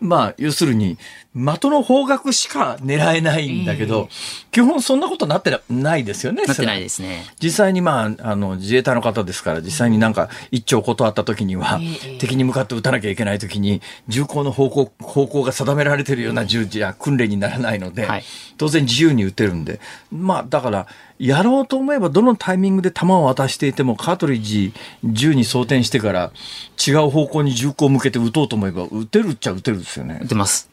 [0.00, 0.98] まあ、要するに、
[1.34, 4.08] 的の方角しか狙えないんだけど、
[4.50, 6.44] 基本そんなことなってないですよね。
[6.44, 7.24] なってないですね。
[7.42, 18.24] 実際にまあ、あの、自衛隊の方ですから、実際になんか一丁断った時には、ええ敵に向かって撃たなきゃいけない時に、銃口の方向、方向が定められてるような銃じゃ訓練にならないので、はい。
[18.58, 20.86] 当然自由に撃てるんで、まあ、だから、
[21.20, 24.72] やろうと思えばどのタイミングで弾を渡していても、カートリッジ
[25.04, 26.32] 銃に装填してから、
[26.84, 30.28] 違う方向に銃口を向けて撃とうと思えば、撃てるっちゃ撃てるですよね撃。
[30.28, 30.70] てます。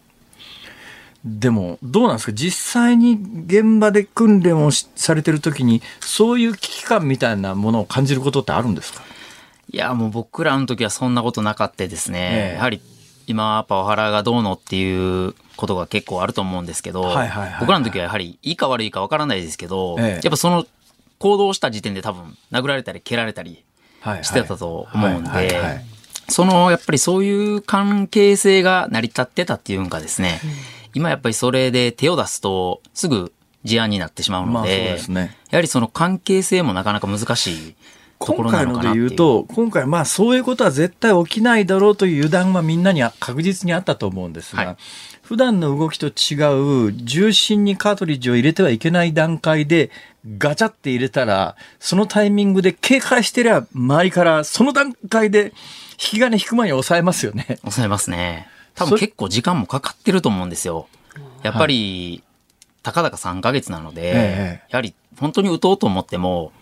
[1.25, 2.31] でも、どうなんですか？
[2.31, 9.01] 実際に現場で訓練をしされてる時に、そういう危機感みたいなものを感じることってあるんですか？
[9.69, 12.19] いや、もう僕らの時はそんなことなかったですね。
[12.19, 12.79] ええやはり、
[13.27, 17.03] 今、パワハラがどうのっていうことが結構あると思うんですけど、
[17.59, 20.21] 僕らの時はやはり、いいか悪いかわからないですけど、ええ。
[20.23, 20.65] やっぱその
[21.19, 23.63] 行動した時点で多分、殴られたり蹴られたり
[23.99, 24.23] はい。
[24.23, 25.81] してたと思うんで
[26.29, 30.39] その、やっぱりそういう関係性が成り立ってたっていうかですね、
[30.93, 35.35] 今やっぱりそれで手を出すと、すぐ事案になってしまうので、まあですね。
[35.49, 37.75] やはりその関係性もなかなか難しい
[38.19, 38.91] 今回ので。
[38.93, 44.77] 言うと、今回まあそういうことは絶対起きないだろうという油断はみんなには確実にあったと思うんですが、はい
[45.27, 49.91] 普段の動きと違う重心にカートリッジを入れてはいけない段階で
[50.37, 55.51] ガチャって入れたら、そのタイミングで警戒してりゃ周りからその段階で
[55.91, 57.57] 引き金引く前に抑えますよね。
[57.63, 58.47] 抑えますね。
[58.73, 60.87] 多そ分結構時間もかかってると思うんですよ。
[61.43, 62.23] やっぱり、
[62.81, 66.53] たかだか3ヶ月なので、ええやはり本当に打とうと思っても、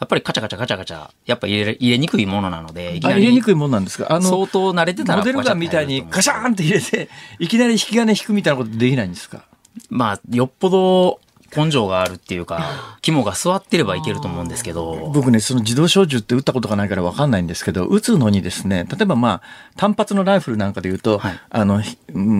[0.00, 4.12] やっぱりカチャカチャカチャカチャ、やっぱ入れ入れにくいものなので、いきなりあ入れにくいもんなんですか？
[4.12, 9.44] あの、相当慣れてたらモデルガンみたいにガシャーンって入れて、いきなり引き金引くみたいなことできないんですか？
[9.88, 11.20] まあ、よっぽど
[11.56, 19.42] 根性があるっていうか、肝が座ってればいけると思うんですけど、僕ね、その自動小銃って撃ったことがないから分かんないんですけど、撃つのにですね、例えばまあ、
[19.76, 21.82] 単発のライフルなんかで言うと、はいあの、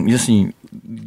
[0.07, 0.55] 要するに、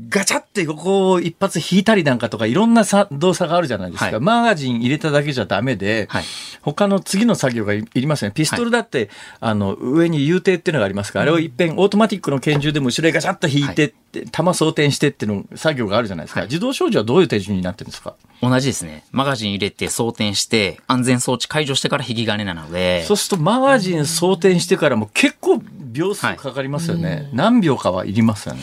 [0.09, 4.05] ガチャってここを一発引いたりなんかとかいろんなさ動作があるじゃないですか。
[4.05, 6.23] はいマガジン入れただけじゃダメで、はい
[6.61, 8.33] 他の次の作業がいいりますよね。
[8.33, 13.93] ピストルだって、あの、上に U 艇っていうのがありますから、あれをいっぺんオートマティックの拳銃でも後ろへガチャッと引いて、
[14.31, 16.41] 弾装填してっていうの作業があるじゃないですか。
[16.41, 18.15] はい自動小銃はどういう手順になってるんですか？
[18.41, 19.03] 同じですね。
[19.11, 27.29] マガジン入れて装填して、安全装置解除してから引き金なので、そうするとマガジン装填してからも結構秒数かかりますよね。
[27.33, 28.61] 何秒かはいりますよね。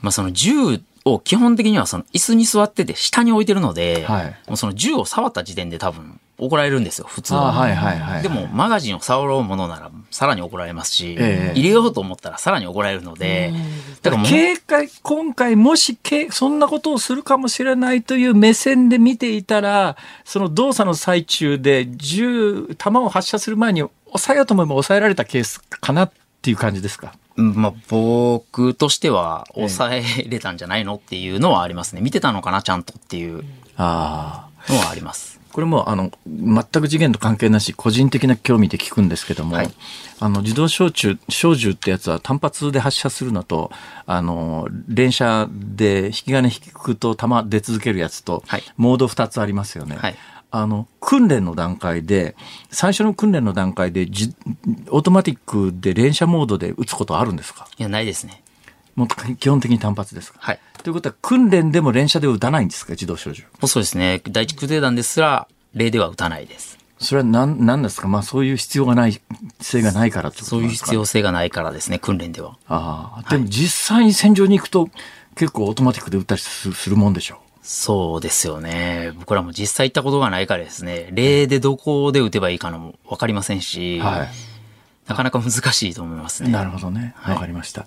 [0.00, 7.48] まあその銃を基本的にはその椅子に座ってて下に置いてるので、はいもうその銃を触った時点で多分怒られるんですよ、普通は。
[7.48, 8.22] あはいはいはい。
[8.22, 13.52] でも、マガジンを触ろうものなら、さらに怒られますし、ええ入れようと思ったらさらに怒られるので、
[14.02, 27.14] だから警戒、今回もしけ、そんなことをするかもしれないという目線で見ていたら、その動作の最中で銃、弾を発射する前に抑えようと思えば抑えられたケースかなっていう感じですか？
[27.36, 32.00] うんまあ、僕としては抑えれたんじゃないのっていうのはありますね。
[32.00, 33.44] 見てたのかな、ちゃんとっていう
[33.76, 34.72] ああ。
[34.72, 35.37] のはあります。
[35.58, 39.70] これもあの全く次元と関係なし個人的な興味で聞くんですけども、はい
[40.20, 43.72] あの自動小銃小銃ってやつは単発で発射するのと
[44.06, 49.96] あの連射で引き金引くと弾出続けるやつと、はいモード2つありますよね。
[49.96, 50.16] はい
[50.52, 52.36] あの訓練の段階で
[52.70, 54.32] 最初の訓練の段階でじ
[54.90, 57.66] オートマティックで連射モードで撃つことあるんですか？
[57.76, 58.44] いや、ないですね。
[58.94, 60.38] もう基本的に単発ですか？
[60.40, 60.60] はい。
[60.82, 63.44] ということは訓練でも連射で撃たないんですか自動小銃？
[63.66, 64.22] そうですね。
[64.28, 66.78] 第一空挺団ですら、例では撃たないです。
[66.98, 68.08] それは何何ですか？
[68.08, 69.20] まあそういう必要がない
[69.60, 70.86] 性がないからってことそういうなんですか？
[70.86, 72.56] 必要性がないからですね、訓練では。
[72.66, 74.88] ああ、でも実際に戦場に行くと
[75.36, 79.12] 結構オートマティックで撃ったりすするもんでしょそうですよね。
[79.18, 84.28] 僕らも実際行ったことがないからですね、例でどこで撃てばいいかのも分かりませんし、はい。
[85.06, 86.50] なかなか難しいと思いますね。
[86.50, 87.14] なるほどね。
[87.16, 87.86] はいわかりました。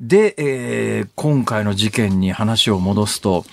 [0.00, 3.44] で、えー今回の事件に話を戻すと、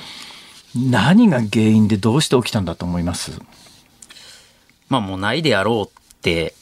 [0.76, 3.40] 何が原因でどうして起きたんだと思います？
[4.90, 6.54] まあもうないであろうって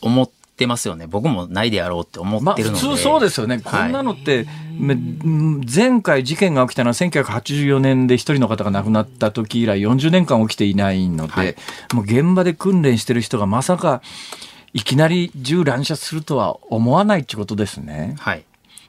[0.00, 1.06] 思っってますよね。
[1.06, 2.80] 僕もないであろうって思まあ、ってるので。
[2.80, 3.60] 普通そうですよね。
[3.60, 4.46] こんなのって、
[4.78, 11.56] め前回事件が起きたのは1984年で一人の方が亡くなった時以来40年間起きていないので、はい
[11.94, 14.02] もう現場で訓練してる人がまさか
[14.74, 18.16] いきなり銃乱射するとは思わないってことですね。
[18.18, 18.44] はい。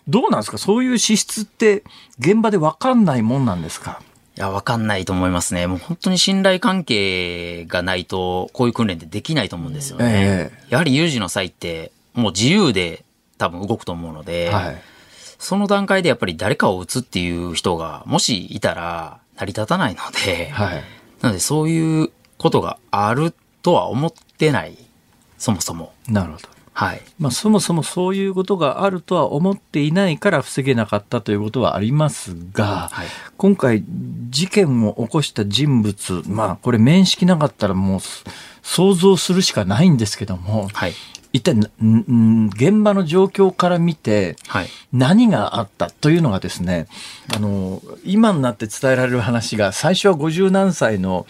[0.08, 0.58] どうなんですか？
[0.58, 1.84] そういう資質って
[2.20, 4.02] 現場でわかんないもんなんですか？
[4.36, 5.68] いや、わかんないと思いますね。
[5.68, 10.52] もう本当に信頼関係がないと、こういう訓練ってできないと思うんですよね。
[10.52, 13.06] えやはり有事の際って、もう自由で
[13.38, 14.82] 多分動くと思うので、はい。
[15.38, 20.84] その段階でやっぱり誰かを撃つっていう人が、もしいたら成り立たないので、はい。
[21.22, 24.78] なのでそういうことがあるとは思ってない。
[25.38, 25.94] そもそも。
[26.08, 26.50] なるほど。
[26.74, 27.02] はい。
[27.20, 33.08] まあ、そもそもそういうことがあるとは思っていないから防げなかったということはありますが、はい。
[33.38, 33.84] 今回
[34.30, 38.00] 事件を起こした人物、まあこれ面識なかったらもう
[38.64, 40.94] 想像するしかないんですけども、はい。
[41.32, 44.68] 一体現場の状況から見てはい。
[44.92, 46.88] 何があったというのがですね、
[47.36, 51.26] あの、今になって伝えられる話が最初は50何歳の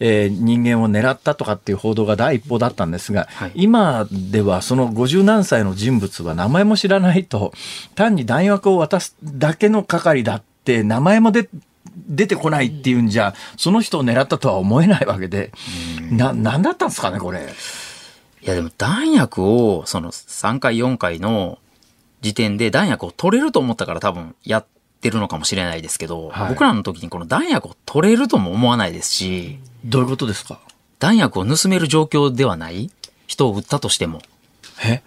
[0.00, 7.52] えー人間を狙ったとかっていう報道が第一報だったんですが、はい今ではその50何歳の人物は名前も知らないと
[7.94, 11.48] 単に弾薬を渡すだけの係だって名前も出
[12.08, 15.52] 出てこないっていうんじゃ、その人を狙ったとは思えないわけで、
[16.10, 17.40] な、なんだったんですかね、これ。
[18.42, 21.58] いやでも弾薬を、その3回4回の
[22.20, 24.66] 時点で弾薬を取れると思ったから多分やっ
[25.00, 26.48] てるのかもしれないですけど、はい。
[26.50, 30.60] 僕らの時にこの弾薬を取れるとも思わないですし、どういうことですか？
[30.98, 32.90] 弾薬を盗める状況ではない
[33.26, 34.22] 人を撃ったとしても。
[34.84, 35.02] え？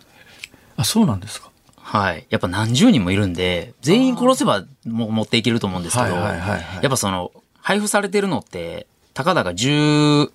[0.76, 1.50] あ、そうなんですか？
[1.78, 2.26] はい。
[2.30, 7.32] やっぱ何十人もいるんで、全員殺せばもう持っていけると思うんですけど、やっぱその、
[7.62, 10.30] 配布されてるのって、たかだか10、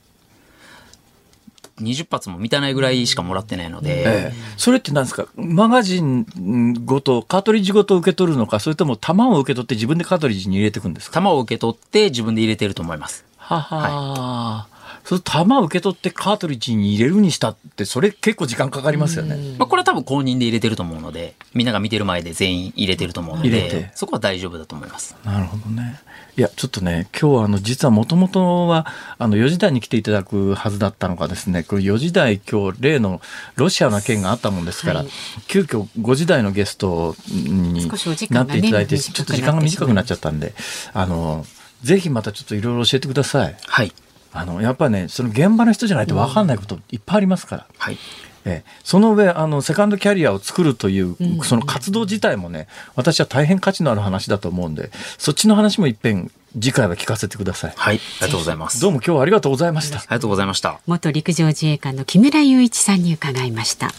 [1.83, 5.27] 20発も満たないぐらいしかもらってないので、ええ、それって何ですか？
[5.37, 11.21] マガジンごと、カートリッジごと受け取るのか、それとも弾を受け取って自分でカートリッジに入れていくんですか？
[11.21, 13.25] 弾を受け取って自分で入れてると思います。
[13.37, 14.67] はは、
[15.05, 19.57] その弾を受け取ってカートリッジに入れるにしたって、それ結構時間かかりますよね。
[19.59, 25.17] まあ、これは多分公認で入れてると思うので、みんなが見てる前で全員入れてると思うので、そこは大丈夫だと思います。
[25.25, 26.01] なるほどね。
[26.35, 28.87] いや、ちょっとね、今日はあの、実はもともとは、
[29.19, 33.21] あの、4時台に来ていただくはずだったのがですね、これ4時台今日、例の
[33.57, 35.09] ロシアの件があったもんですから、はい
[35.47, 37.87] 急遽5時台のゲストに
[38.31, 40.55] なっていただいて、ちょっと時間が短くなっちゃったんで、
[40.95, 41.45] あの、
[41.83, 43.57] ぜひまたちょっといろいろ教えてください。
[43.67, 43.93] はい。
[44.33, 47.67] あの、やっぱね、その現場の人じゃないと分かんないこといっぱいありますから。
[47.77, 47.99] はい。
[48.45, 52.67] ええ、その上あのセカンドキャリアを作るという、その活動自体もね
[52.97, 57.97] 私は大変価値のある話だと思うんでそっちの話も一遍次回は聞かせてくださいはい。
[57.97, 58.81] ありがとうございます。
[58.81, 60.81] どうも今日はありがとうございましたありがとうございました。
[60.87, 63.91] 元陸上自衛官の木村雄一さんに伺いました。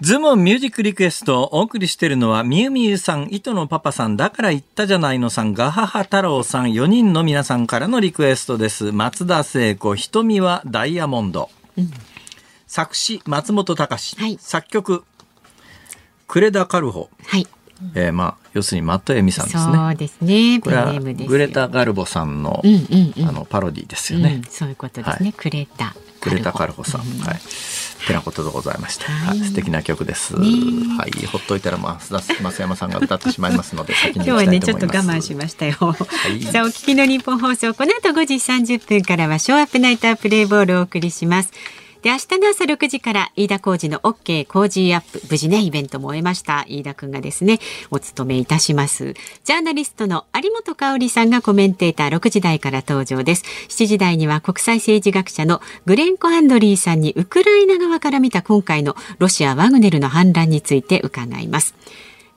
[0.00, 8.92] ズーンミュージックリクエストをお送りしているのは、みゆみゆさん、糸のパパさん、だから言ったじゃないのさん、ガハハ太郎さん、4人の皆さんからのリクエストです。
[8.92, 11.50] 松田聖子、瞳はダイヤモンド。
[12.66, 15.04] 作詞、松本隆、はい作曲、
[16.28, 17.10] 呉田カルホ。
[17.26, 17.46] はい。
[17.94, 19.62] えーまあ、要するに、マットエミさんですね。
[19.74, 20.60] そうですね。
[20.60, 20.92] これは。
[21.26, 24.42] グレタ・ガルボさんの,、うんうんうんあのパロディですようんね。
[24.48, 25.32] そういうことですね。
[25.36, 25.94] クレタ。
[26.22, 27.00] グレタ・カルボさん。
[27.02, 27.40] はい。
[28.00, 30.34] てなことでございまして、はいはい、素敵な曲です。
[30.38, 30.46] ね
[30.98, 31.26] はい。
[31.26, 34.86] ほっといたら、まあ、増田増山さんが歌ってしまいますので、 先に今日はねちょっと。
[34.86, 35.74] 我慢しましたよ。
[36.36, 41.52] いさあお聞きの日本放送この後5時30分からはショーアップナイタープレイボールをお送りします。
[42.02, 47.58] で明日の朝6時から飯田浩二の OK 工事アップ無事ねイベントも終えました飯田くんがですね
[47.90, 49.14] お務めいたします。
[49.44, 53.44] ジャーナリストの有本香里さんがコメンテーター6時台から登場です。
[53.68, 61.74] 7時台には国際政治学者のグレンコ・アンドリーさんにウクライナ側から見た今回のロシア・ワグネルの反乱について伺います。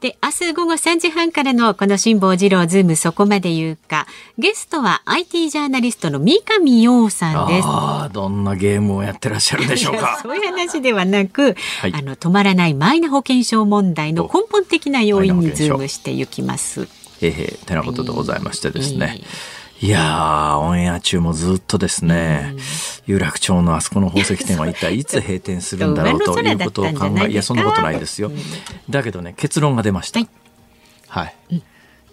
[0.04, 4.06] で、明日午後3時半からのこの辛坊治郎ズームそこまで言うか、
[4.38, 7.66] ゲストは IT ジャーナリストの三上洋さんです。
[7.66, 10.20] ああ、どんなゲームをやってらっしゃるでしょうか。
[10.22, 16.82] そういう話ではなく、はいあの止まらないマイナ保険証問題の根本的な要因にズームしていきます。
[17.22, 19.22] へーてなことでございましてですね。
[19.22, 19.24] い
[19.90, 22.56] やー、オンエア中もずっとですね、
[23.06, 28.32] 有楽町のあそこの宝石店は一体いつ 閉店するんだろうということを考え、いや、そんなことないですよ。
[28.90, 30.20] だけどね、結論が出ました。
[30.20, 30.30] はい
[31.14, 31.62] はい。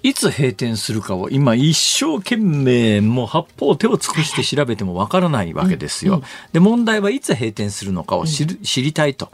[0.03, 6.23] いつ閉店するかを今一生懸命もう八方手を尽くして調べてもわからないわけですよ。
[6.53, 9.31] で、問題はいつ閉店するのかを知る知りたいと。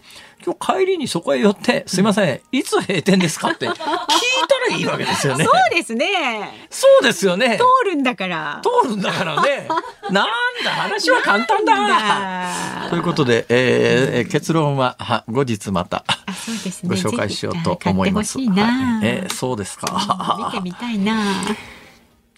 [0.47, 5.43] 今日帰りにそこへ寄って、すいません、いつ閉店ですかって聞いたらいいわけですよね。
[5.51, 6.69] そうですね。
[6.71, 7.59] そうですよね。
[7.59, 8.63] 通るんだから。
[8.63, 9.67] 通るんだからね。
[10.11, 10.27] なん
[10.65, 12.89] だ、話は簡単だ。
[12.91, 16.89] ということで、えー、結論はは後日またあ、そうですね。
[16.89, 18.39] ご紹介しようと思います。
[18.39, 18.97] ぜひ買ってほしいな。
[18.99, 20.51] はいえーそうです見か。
[20.53, 21.35] てみたいな。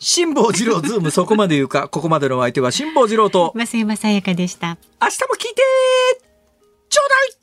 [0.00, 4.78] 辛坊治郎ズームそこまで言うか、ここまでのお相手は辛坊治郎と、 増山さやかでした。
[5.02, 5.62] 明日も聞いて
[6.88, 7.37] ちょうだい